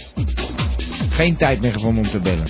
Geen 1.19 1.37
tijd 1.37 1.61
meer 1.61 1.73
gevonden 1.73 2.05
om 2.05 2.11
te 2.11 2.19
bellen. 2.19 2.47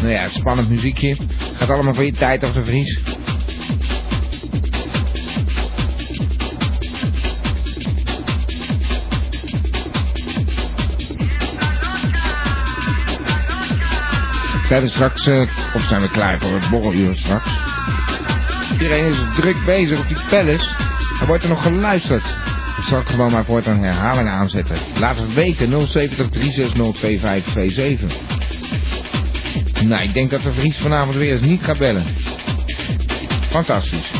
Nou 0.00 0.12
ja, 0.12 0.28
spannend 0.28 0.68
muziekje. 0.68 1.16
Gaat 1.54 1.70
allemaal 1.70 1.94
van 1.94 2.04
je 2.04 2.12
tijd 2.12 2.44
af 2.44 2.52
de 2.52 2.64
vries. 2.64 3.11
Zijn 14.72 14.84
we 14.84 14.90
straks, 14.90 15.26
eh, 15.26 15.40
of 15.74 15.82
zijn 15.82 16.00
we 16.00 16.10
klaar 16.10 16.40
voor 16.40 16.54
het 16.54 16.70
borreluur 16.70 17.16
straks? 17.16 17.50
Iedereen 18.72 19.04
is 19.04 19.16
druk 19.32 19.64
bezig 19.64 19.98
op 19.98 20.08
die 20.08 20.16
palace. 20.28 20.74
Er 21.20 21.26
wordt 21.26 21.42
er 21.42 21.48
nog 21.48 21.62
geluisterd. 21.62 22.24
Ik 22.78 22.84
zal 22.88 23.00
ik 23.00 23.06
gewoon 23.06 23.32
maar 23.32 23.44
voortaan 23.44 23.78
herhaling 23.78 24.28
aanzetten. 24.28 24.76
Laat 25.00 25.20
het 25.20 25.34
weten 25.34 25.88
070 25.88 26.28
360 26.28 26.94
2527. 26.94 28.18
Nou, 29.84 30.02
ik 30.02 30.14
denk 30.14 30.30
dat 30.30 30.42
de 30.42 30.52
Vries 30.52 30.76
vanavond 30.76 31.16
weer 31.16 31.32
eens 31.32 31.40
niet 31.40 31.62
gaat 31.62 31.78
bellen. 31.78 32.04
Fantastisch. 33.50 34.10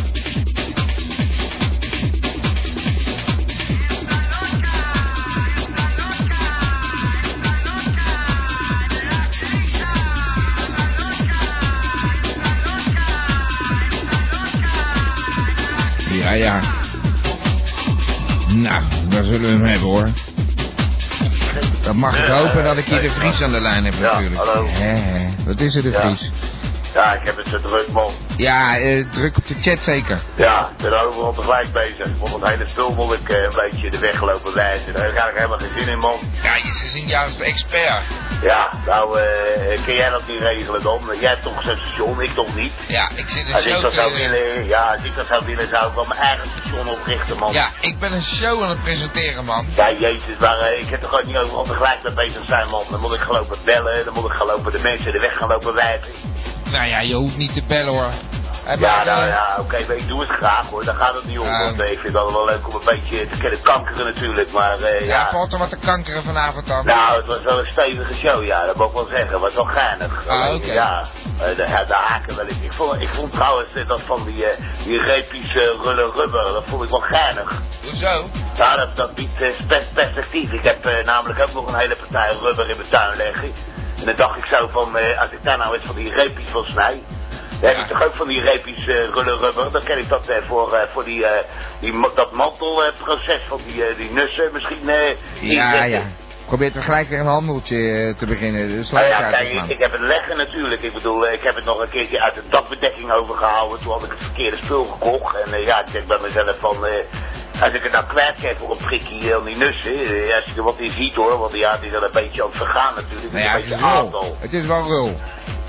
Ja, 16.33 16.38
ja. 16.38 16.61
Nou, 18.49 18.83
daar 19.09 19.25
zullen 19.25 19.40
we 19.40 19.47
hem 19.47 19.64
hebben 19.64 19.88
hoor. 19.88 20.09
Dan 21.83 21.97
mag 21.97 22.18
ik 22.18 22.25
hopen 22.25 22.64
dat 22.64 22.77
ik 22.77 22.85
hier 22.85 23.03
de 23.03 23.11
Vries 23.11 23.42
aan 23.42 23.53
de 23.53 23.61
lijn 23.61 23.85
heb 23.85 23.95
Ja, 23.95 24.01
natuurlijk. 24.01 24.37
hallo. 24.37 24.66
Hè, 24.68 24.85
hè. 24.97 25.29
Wat 25.47 25.61
is 25.61 25.75
er 25.75 25.83
de 25.83 25.90
Ja. 25.90 26.01
Vries? 26.01 26.31
Ja, 26.95 27.14
ik 27.14 27.27
heb 27.27 27.37
het 27.37 27.47
zo 27.49 27.61
druk, 27.61 27.88
man. 27.92 28.11
Ja, 28.37 28.79
eh, 28.79 29.05
druk 29.11 29.37
op 29.37 29.47
de 29.47 29.55
chat 29.61 29.83
zeker. 29.83 30.21
Ja, 30.35 30.71
ik 30.77 30.83
ben 30.83 31.01
overal 31.01 31.33
tegelijk 31.33 31.73
bezig. 31.73 32.07
Ik 32.07 32.16
vond 32.18 32.33
het 32.33 32.51
hele 32.51 32.68
spul 32.68 32.97
wil 32.97 33.12
ik 33.12 33.29
eh, 33.29 33.42
een 33.42 33.71
beetje 33.71 33.90
de 33.90 33.99
weg 33.99 34.21
lopen 34.21 34.55
wijzen. 34.55 34.92
Daar 34.92 35.03
heb 35.03 35.12
ik 35.12 35.18
eigenlijk 35.18 35.37
helemaal 35.37 35.59
geen 35.59 35.79
zin 35.79 35.92
in, 35.92 35.99
man. 35.99 36.18
Ja, 36.42 36.55
je 36.55 36.68
is 36.85 36.95
een 36.95 37.09
juist 37.09 37.40
expert. 37.40 38.03
Ja, 38.42 38.71
nou, 38.87 39.21
eh 39.21 39.83
kun 39.85 39.95
jij 39.95 40.11
dat 40.11 40.27
niet 40.27 40.40
regelen 40.40 40.83
dan? 40.83 41.01
Jij 41.21 41.31
hebt 41.31 41.42
toch 41.42 41.62
zo'n 41.62 41.77
station, 41.77 42.23
ik 42.23 42.35
toch 42.35 42.55
niet? 42.55 42.73
Ja, 42.88 43.09
ik 43.14 43.29
zit 43.29 43.47
een 43.47 43.55
Als 43.55 43.64
ik 43.64 43.73
show 43.73 43.83
dat 43.83 43.92
zou 43.92 44.12
willen, 44.12 44.66
ja, 44.66 44.92
als 44.92 45.05
ik 45.05 45.16
dat 45.16 45.27
zou 45.27 45.45
willen, 45.47 45.68
zou 45.68 45.88
ik 45.88 45.95
wel 45.95 46.05
mijn 46.05 46.21
eigen 46.21 46.49
station 46.49 46.88
oprichten, 46.88 47.38
man. 47.38 47.53
Ja, 47.53 47.68
ik 47.81 47.99
ben 47.99 48.12
een 48.12 48.23
show 48.23 48.62
aan 48.62 48.68
het 48.68 48.83
presenteren, 48.83 49.45
man. 49.45 49.66
Ja, 49.77 49.92
jezus, 49.92 50.37
maar 50.38 50.59
eh, 50.59 50.81
ik 50.83 50.88
heb 50.88 51.01
toch 51.01 51.21
ook 51.21 51.25
niet 51.25 51.37
overal 51.37 51.64
tegelijk 51.64 52.03
mee 52.03 52.12
bezig 52.12 52.47
zijn, 52.47 52.68
man. 52.68 52.85
Dan 52.90 53.01
moet 53.01 53.14
ik 53.14 53.21
gaan 53.21 53.35
lopen 53.35 53.59
bellen, 53.64 54.05
dan 54.05 54.14
moet 54.14 54.25
ik 54.25 54.37
gaan 54.37 54.47
lopen 54.47 54.73
de 54.73 54.79
mensen 54.79 55.12
de 55.12 55.21
weg 55.21 55.37
gaan 55.37 55.49
lopen 55.49 55.75
wijzen. 55.75 56.12
Nou 56.72 56.87
ja, 56.87 57.00
je 57.00 57.14
hoeft 57.14 57.37
niet 57.37 57.54
te 57.54 57.62
bellen 57.68 57.92
hoor. 57.92 58.11
Heb 58.64 58.78
Ja, 58.80 59.04
nou 59.04 59.26
ja, 59.26 59.56
oké, 59.58 59.76
ik 59.76 60.08
doe 60.08 60.20
het 60.20 60.28
graag 60.28 60.66
hoor, 60.66 60.85
daar 60.85 60.94
gaat 60.94 61.14
het 61.14 61.24
niet 61.24 61.38
om. 61.38 61.46
Ja. 61.46 61.58
Want 61.64 61.80
eh, 61.80 61.90
ik 61.90 61.98
vind 61.98 62.14
het 62.14 62.32
wel 62.32 62.44
leuk 62.44 62.68
om 62.68 62.74
een 62.74 62.85
beetje 62.85 63.28
te 63.28 63.37
kunnen 63.38 63.62
kankeren 63.62 64.04
natuurlijk, 64.04 64.52
maar 64.52 64.80
eh, 64.80 65.00
Ja, 65.00 65.06
ja. 65.06 65.30
valt 65.30 65.52
er 65.52 65.58
wat 65.58 65.70
te 65.70 65.76
kankeren 65.76 66.22
vanavond 66.22 66.66
dan? 66.66 66.87
Nou, 66.87 67.16
het 67.16 67.26
was 67.26 67.42
wel 67.42 67.58
een 67.58 67.66
stevige 67.70 68.14
show, 68.14 68.44
ja, 68.44 68.66
dat 68.66 68.76
moet 68.76 68.87
ik 68.87 68.92
wel 68.92 69.06
zeggen. 69.06 69.28
Het 69.30 69.40
was 69.40 69.54
wel 69.54 69.64
geinig. 69.64 70.26
Ah, 70.28 70.54
oké. 70.54 70.72
Ja, 70.72 71.04
eh, 71.38 71.46
de, 71.56 71.85
de 71.87 71.94
haken 71.94 72.37
wel 72.37 72.44
eens. 72.46 72.61
Ik 72.61 72.72
vond, 72.72 73.00
ik 73.00 73.08
vond 73.08 73.32
trouwens 73.32 73.68
eh, 73.74 73.88
dat 73.88 74.00
van 74.00 74.24
die, 74.24 74.46
die 74.85 75.00
repies 75.02 75.52
rullen 75.82 76.12
rubber, 76.12 76.42
dat 76.42 76.64
vond 76.66 76.82
ik 76.82 76.90
wel 76.90 77.00
geinig. 77.00 77.61
Hoezo? 77.82 78.28
Ja, 78.54 78.76
dat, 78.76 78.96
dat 78.96 79.14
biedt 79.14 79.35
pers- 79.66 79.88
perspectief. 79.94 80.52
Ik 80.52 80.64
heb 80.64 81.04
namelijk 81.04 81.40
ook 81.42 81.52
nog 81.52 81.66
een 81.66 81.78
hele 81.78 81.96
partij 81.96 82.37
rubber 82.42 82.70
in 82.70 82.76
mijn 82.76 82.88
tuin 82.88 83.16
liggen. 83.16 83.52
En 84.02 84.08
dan 84.08 84.16
dacht 84.16 84.38
ik 84.38 84.44
zo 84.44 84.68
van, 84.68 84.96
eh, 84.96 85.20
als 85.20 85.30
ik 85.30 85.42
daar 85.42 85.58
nou 85.58 85.74
eens 85.74 85.86
van 85.86 85.94
die 85.94 86.12
repies 86.12 86.46
van 86.50 86.64
snij... 86.64 87.02
Dan 87.60 87.70
heb 87.70 87.78
ik 87.80 87.86
toch 87.86 88.02
ook 88.02 88.14
van 88.14 88.28
die 88.28 88.40
repies 88.40 88.86
eh 88.86 89.04
rullen 89.14 89.38
rubber. 89.38 89.72
Dan 89.72 89.82
ken 89.82 89.98
ik 89.98 90.08
dat 90.08 90.28
eh, 90.28 90.36
voor, 90.48 90.88
voor 90.92 91.04
die, 91.04 91.26
die, 91.80 91.92
dat 92.14 92.32
mantelproces 92.32 93.40
van 93.48 93.60
die, 93.66 93.96
die 93.96 94.10
nussen 94.10 94.50
misschien 94.52 94.90
Ja, 95.40 95.84
ja. 95.84 96.02
Probeer 96.46 96.72
toch 96.72 96.84
gelijk 96.84 97.08
weer 97.08 97.20
een 97.20 97.26
handeltje 97.26 98.14
te 98.16 98.26
beginnen. 98.26 98.68
Dus 98.68 98.90
Nou 98.90 99.06
ja, 99.06 99.30
kijk, 99.30 99.48
ik, 99.48 99.64
ik 99.64 99.78
heb 99.78 99.92
het 99.92 100.00
leggen 100.00 100.36
natuurlijk. 100.36 100.82
Ik 100.82 100.92
bedoel, 100.92 101.28
ik 101.28 101.42
heb 101.42 101.54
het 101.54 101.64
nog 101.64 101.80
een 101.80 101.88
keertje 101.88 102.20
uit 102.20 102.34
de 102.34 102.42
dakbedekking 102.48 103.12
overgehouden. 103.12 103.80
Toen 103.80 103.92
had 103.92 104.04
ik 104.04 104.10
het 104.10 104.22
verkeerde 104.22 104.56
spul 104.56 104.84
gekocht. 104.84 105.36
En 105.36 105.60
ja, 105.60 105.84
ik 105.86 105.92
denk 105.92 106.06
bij 106.06 106.18
mezelf 106.22 106.58
van, 106.58 106.86
als 107.60 107.74
ik 107.74 107.82
het 107.82 107.92
nou 107.92 108.04
kwijt 108.06 108.34
krijg 108.34 108.58
voor 108.58 108.70
een 108.70 108.76
prikkie 108.86 109.34
aan 109.34 109.44
die 109.44 109.56
nussen. 109.56 109.92
eh, 109.98 110.34
als 110.34 110.44
je 110.44 110.52
er 110.56 110.62
wat 110.62 110.78
in 110.78 110.90
ziet 110.90 111.14
hoor, 111.14 111.38
want 111.38 111.52
ja, 111.54 111.76
die 111.78 111.90
is 111.90 111.96
al 111.96 112.02
een 112.02 112.12
beetje 112.12 112.42
aan 112.42 112.48
het 112.48 112.56
vergaan 112.58 112.94
natuurlijk. 112.94 113.32
Nou 113.32 113.44
ja, 113.44 113.52
het 113.52 113.64
is 113.64 113.72
aantal. 113.72 114.36
Het 114.40 114.52
is 114.52 114.66
wel 114.66 114.86
rul. 114.86 115.20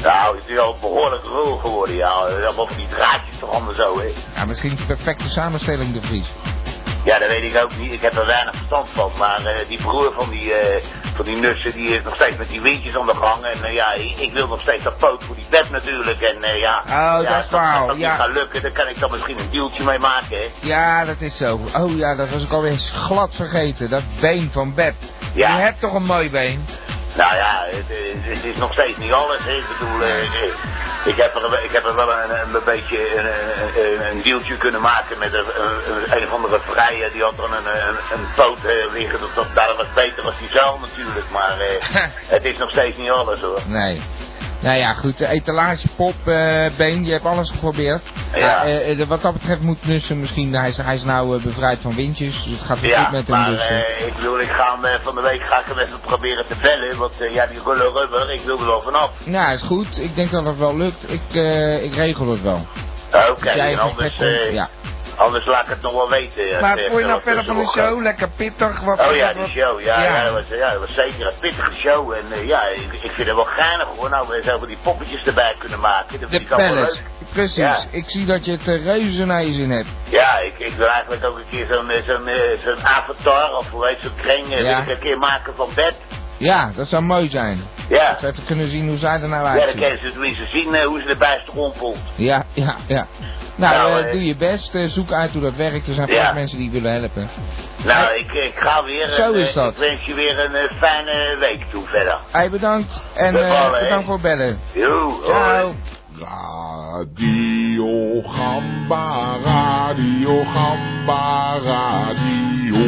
Nou, 0.03 0.35
het 0.37 0.47
is 0.49 0.57
al 0.57 0.77
behoorlijk 0.81 1.23
rul 1.23 1.57
geworden, 1.57 1.95
ja. 1.95 2.07
Allemaal 2.07 2.67
van 2.67 2.77
die 2.77 2.87
draadjes 2.87 3.39
toch 3.39 3.49
allemaal 3.51 3.73
zo, 3.73 3.99
hè. 3.99 4.11
Ja, 4.35 4.45
misschien 4.45 4.75
de 4.75 4.85
perfecte 4.85 5.29
samenstelling 5.29 5.93
de 5.93 6.01
Vries. 6.01 6.31
Ja, 7.03 7.19
dat 7.19 7.27
weet 7.27 7.43
ik 7.55 7.63
ook 7.63 7.77
niet. 7.77 7.93
Ik 7.93 8.01
heb 8.01 8.17
er 8.17 8.25
weinig 8.25 8.55
verstand 8.55 8.89
van. 8.89 9.11
Maar 9.17 9.45
eh, 9.45 9.67
die 9.67 9.77
broer 9.81 10.13
van 10.15 10.29
die, 10.29 10.53
eh, 10.53 10.83
van 11.15 11.25
die 11.25 11.35
nussen, 11.35 11.71
die 11.71 11.87
is 11.87 12.03
nog 12.03 12.15
steeds 12.15 12.37
met 12.37 12.49
die 12.49 12.61
windjes 12.61 12.97
aan 12.97 13.05
de 13.05 13.15
gang. 13.15 13.43
En 13.43 13.63
eh, 13.63 13.73
ja, 13.73 13.93
ik, 13.93 14.19
ik 14.19 14.33
wil 14.33 14.47
nog 14.47 14.61
steeds 14.61 14.83
dat 14.83 14.97
poot 14.97 15.23
voor 15.23 15.35
die 15.35 15.45
bed 15.49 15.69
natuurlijk. 15.69 16.21
En 16.21 16.57
ja, 16.59 16.81
Oh, 16.85 16.89
ja, 16.91 17.17
dat 17.21 17.49
dat, 17.49 17.59
als 17.59 17.87
dat 17.87 17.97
ja. 17.97 18.11
niet 18.11 18.21
gaat 18.21 18.33
lukken, 18.33 18.61
dan 18.61 18.71
kan 18.71 18.87
ik 18.87 18.99
dan 18.99 19.11
misschien 19.11 19.39
een 19.39 19.49
deeltje 19.51 19.83
mee 19.83 19.99
maken, 19.99 20.37
hè. 20.37 20.47
Ja, 20.61 21.05
dat 21.05 21.21
is 21.21 21.37
zo. 21.37 21.59
Oh 21.75 21.97
ja, 21.97 22.15
dat 22.15 22.29
was 22.29 22.43
ik 22.43 22.51
alweer 22.51 22.77
glad 22.77 23.35
vergeten. 23.35 23.89
Dat 23.89 24.03
been 24.21 24.49
van 24.51 24.73
Beb. 24.73 24.95
Ja. 25.33 25.55
Je 25.55 25.61
hebt 25.61 25.79
toch 25.79 25.93
een 25.93 26.03
mooi 26.05 26.29
been? 26.29 26.65
Nou 27.15 27.35
ja, 27.35 27.65
het, 27.69 27.85
het 28.21 28.43
is 28.43 28.57
nog 28.57 28.71
steeds 28.73 28.97
niet 28.97 29.11
alles. 29.11 29.45
Ik 29.45 29.65
bedoel, 29.67 30.01
eh, 30.01 30.19
eh, 30.19 30.53
ik, 31.05 31.15
heb 31.15 31.35
er, 31.35 31.63
ik 31.63 31.71
heb 31.71 31.85
er 31.85 31.95
wel 31.95 32.11
een, 32.11 32.55
een, 32.55 32.61
beetje 32.65 33.17
een, 33.17 33.25
een, 33.25 34.09
een 34.09 34.21
deeltje 34.21 34.57
kunnen 34.57 34.81
maken 34.81 35.17
met 35.17 35.33
een, 35.33 35.45
een, 35.45 36.17
een 36.17 36.25
of 36.25 36.33
andere 36.33 36.59
vrije. 36.61 37.11
Die 37.11 37.23
had 37.23 37.37
dan 37.37 37.53
een, 37.53 37.65
een, 37.65 37.95
een 38.13 38.27
poot 38.35 38.63
eh, 38.65 38.93
liggen. 38.93 39.19
Dat, 39.19 39.29
dat, 39.35 39.55
dat 39.55 39.77
was 39.77 39.87
beter 39.95 40.23
als 40.23 40.37
die 40.39 40.49
zuil 40.51 40.79
natuurlijk. 40.81 41.29
Maar 41.31 41.57
het 42.35 42.43
is 42.43 42.57
nog 42.57 42.69
steeds 42.69 42.97
niet 42.97 43.09
alles 43.09 43.41
hoor. 43.41 43.61
Nee. 43.65 44.01
Nou 44.63 44.77
ja, 44.77 44.93
goed. 44.93 45.17
De 45.17 45.27
etalage, 45.27 45.87
pop, 45.95 46.13
eh, 46.25 46.65
been, 46.77 47.05
je 47.05 47.11
hebt 47.11 47.25
alles 47.25 47.49
geprobeerd. 47.49 48.01
Ja. 48.35 48.63
Eh, 48.63 49.01
eh, 49.01 49.07
wat 49.07 49.21
dat 49.21 49.33
betreft 49.33 49.61
moet 49.61 49.85
Nussen 49.85 50.19
misschien, 50.19 50.55
hij 50.55 50.69
is, 50.69 50.77
hij 50.77 50.95
is 50.95 51.03
nou 51.03 51.37
eh, 51.37 51.43
bevrijd 51.43 51.79
van 51.81 51.95
windjes. 51.95 52.43
Dus 52.43 52.51
het 52.51 52.61
gaat 52.61 52.79
weer 52.79 52.89
Ja, 52.89 53.03
goed 53.03 53.11
met 53.11 53.27
hem. 53.27 53.37
maar 53.37 53.49
Dus, 53.49 54.07
ik 54.07 54.13
bedoel, 54.15 54.39
ik 54.39 54.49
ga 54.49 54.77
hem, 54.81 55.01
van 55.01 55.15
de 55.15 55.21
week 55.21 55.41
ga 55.45 55.59
ik 55.59 55.65
hem 55.65 55.77
even 55.77 55.99
proberen 55.99 56.45
te 56.47 56.55
bellen. 56.61 56.97
Want 56.97 57.13
ja, 57.33 57.45
die 57.45 57.59
rullen 57.65 57.93
rubber, 57.93 58.31
ik 58.33 58.41
wil 58.41 58.59
er 58.59 58.65
wel 58.65 58.81
vanaf. 58.81 59.09
nou, 59.25 59.53
is 59.55 59.61
goed. 59.61 59.99
Ik 59.99 60.15
denk 60.15 60.31
dat 60.31 60.45
het 60.45 60.57
wel 60.57 60.77
lukt. 60.77 61.11
Ik, 61.11 61.33
ik 61.83 61.95
regel 61.95 62.31
het 62.31 62.41
wel. 62.41 62.67
Oké, 63.29 63.77
anders, 63.77 64.17
ja. 64.51 64.69
Anders 65.15 65.45
laat 65.45 65.63
ik 65.63 65.69
het 65.69 65.81
nog 65.81 65.93
wel 65.93 66.09
weten. 66.09 66.61
Maar 66.61 66.77
vond 66.77 66.99
je 66.99 67.05
nou 67.05 67.21
verder 67.21 67.45
van 67.45 67.55
de 67.57 67.65
show? 67.65 68.01
Lekker 68.01 68.29
pittig? 68.29 68.79
Wat. 68.81 68.99
Oh 68.99 69.15
ja, 69.15 69.33
die 69.33 69.47
show, 69.47 69.79
ja, 69.79 70.01
Ja. 70.01 70.15
ja. 70.15 70.23
dat, 70.23 70.33
was, 70.33 70.57
ja 70.57 70.71
dat 70.71 70.79
was 70.79 70.93
zeker 70.93 71.25
een 71.25 71.39
pittige 71.39 71.73
show. 71.73 72.11
En 72.11 72.31
eh, 72.31 72.47
ja, 72.47 72.67
ik, 72.67 72.93
ik 72.93 73.11
vind 73.11 73.27
het 73.27 73.35
wel 73.35 73.43
geinig 73.45 73.87
hoor. 73.97 74.09
Nou, 74.09 74.27
we 74.27 74.41
zouden 74.43 74.67
die 74.67 74.77
poppetjes 74.83 75.23
erbij 75.23 75.55
kunnen 75.57 75.79
maken. 75.79 76.19
Dat 76.19 76.31
De 76.31 76.43
pallets. 76.43 76.71
leuk. 76.97 77.03
Precies. 77.33 77.87
Ik 77.91 78.09
zie 78.09 78.25
dat 78.25 78.45
je 78.45 78.51
het 78.51 78.67
eh, 78.67 78.85
reuze 78.85 79.25
naar 79.25 79.43
je 79.43 79.53
zin 79.53 79.69
hebt. 79.69 79.87
Ja, 80.03 80.37
ik, 80.39 80.59
ik 80.59 80.73
wil 80.73 80.87
eigenlijk 80.87 81.25
ook 81.25 81.37
een 81.37 81.49
keer 81.49 81.67
zo'n 81.69 81.89
eh, 81.89 82.59
zo'n 82.63 82.87
avatar 82.87 83.57
of 83.57 83.69
hoe 83.69 83.87
heet 83.87 83.99
zo'n 84.01 84.15
kring 84.15 84.59
ik 84.59 84.87
een 84.87 84.99
keer 84.99 85.17
maken 85.17 85.53
van 85.55 85.69
bed. 85.75 85.93
Ja, 86.37 86.71
dat 86.75 86.87
zou 86.87 87.03
mooi 87.03 87.29
zijn. 87.29 87.63
Ja. 87.89 88.11
Dat 88.11 88.21
we 88.21 88.27
even 88.27 88.45
kunnen 88.45 88.69
zien 88.69 88.87
hoe 88.87 88.97
zij 88.97 89.21
er 89.21 89.27
nou 89.27 89.57
Ja, 89.57 89.65
dan 89.65 89.75
kunnen 89.75 89.99
ze 89.99 90.11
tenminste 90.11 90.45
zien 90.47 90.83
hoe 90.83 91.01
ze 91.01 91.07
erbij 91.07 91.41
strompelt. 91.47 91.97
Ja, 92.15 92.45
ja, 92.53 92.77
ja. 92.87 93.07
Nou, 93.55 93.75
Nou, 93.75 93.91
eh, 93.91 94.05
eh, 94.05 94.11
doe 94.11 94.25
je 94.25 94.35
best. 94.35 94.75
eh, 94.75 94.85
zoek 94.87 95.11
uit 95.11 95.31
hoe 95.31 95.41
dat 95.41 95.55
werkt. 95.55 95.87
Er 95.87 95.93
zijn 95.93 96.07
Ja. 96.09 96.33
mensen 96.33 96.57
die 96.57 96.71
willen 96.71 96.91
helpen. 96.93 97.29
Nou, 97.83 98.15
ik, 98.15 98.31
ik 98.31 98.53
ga 98.55 98.83
weer. 98.83 99.09
Zo 99.09 99.33
en, 99.33 99.39
is 99.39 99.49
eh, 99.49 99.55
dat. 99.55 99.71
Ik 99.73 99.77
wens 99.79 100.05
je 100.05 100.13
weer 100.13 100.39
een 100.45 100.55
eh, 100.55 100.77
fijne 100.77 101.35
week 101.39 101.63
toe 101.71 101.85
verder. 101.87 102.17
Hey, 102.31 102.49
bedankt. 102.49 103.01
En 103.15 103.31
Bevallen, 103.33 103.77
eh, 103.79 103.83
bedankt 103.83 104.05
voor 104.05 104.13
het 104.13 104.23
bellen. 104.23 104.59
Jo, 104.73 105.19
Ciao. 105.25 105.73
Radio 106.19 108.21
Gamba, 108.21 109.35
Radio 109.43 110.43
Gamba, 110.43 111.59
Radio. 111.63 112.83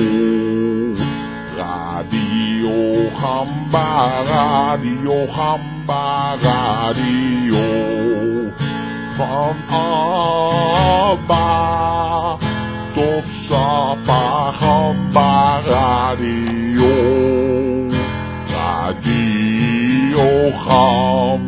Radio 1.56 3.10
Gamba, 3.14 4.10
Radio 4.26 5.26
Gamba, 5.28 6.36
Radio. 6.42 8.05
Van 9.18 9.56
Abba 9.70 11.38
tot 12.94 13.24
Sapa 13.48 14.52
Gamba, 14.60 15.62
Radio. 15.64 16.92
Radio 18.52 20.52
Gamba. 20.52 21.45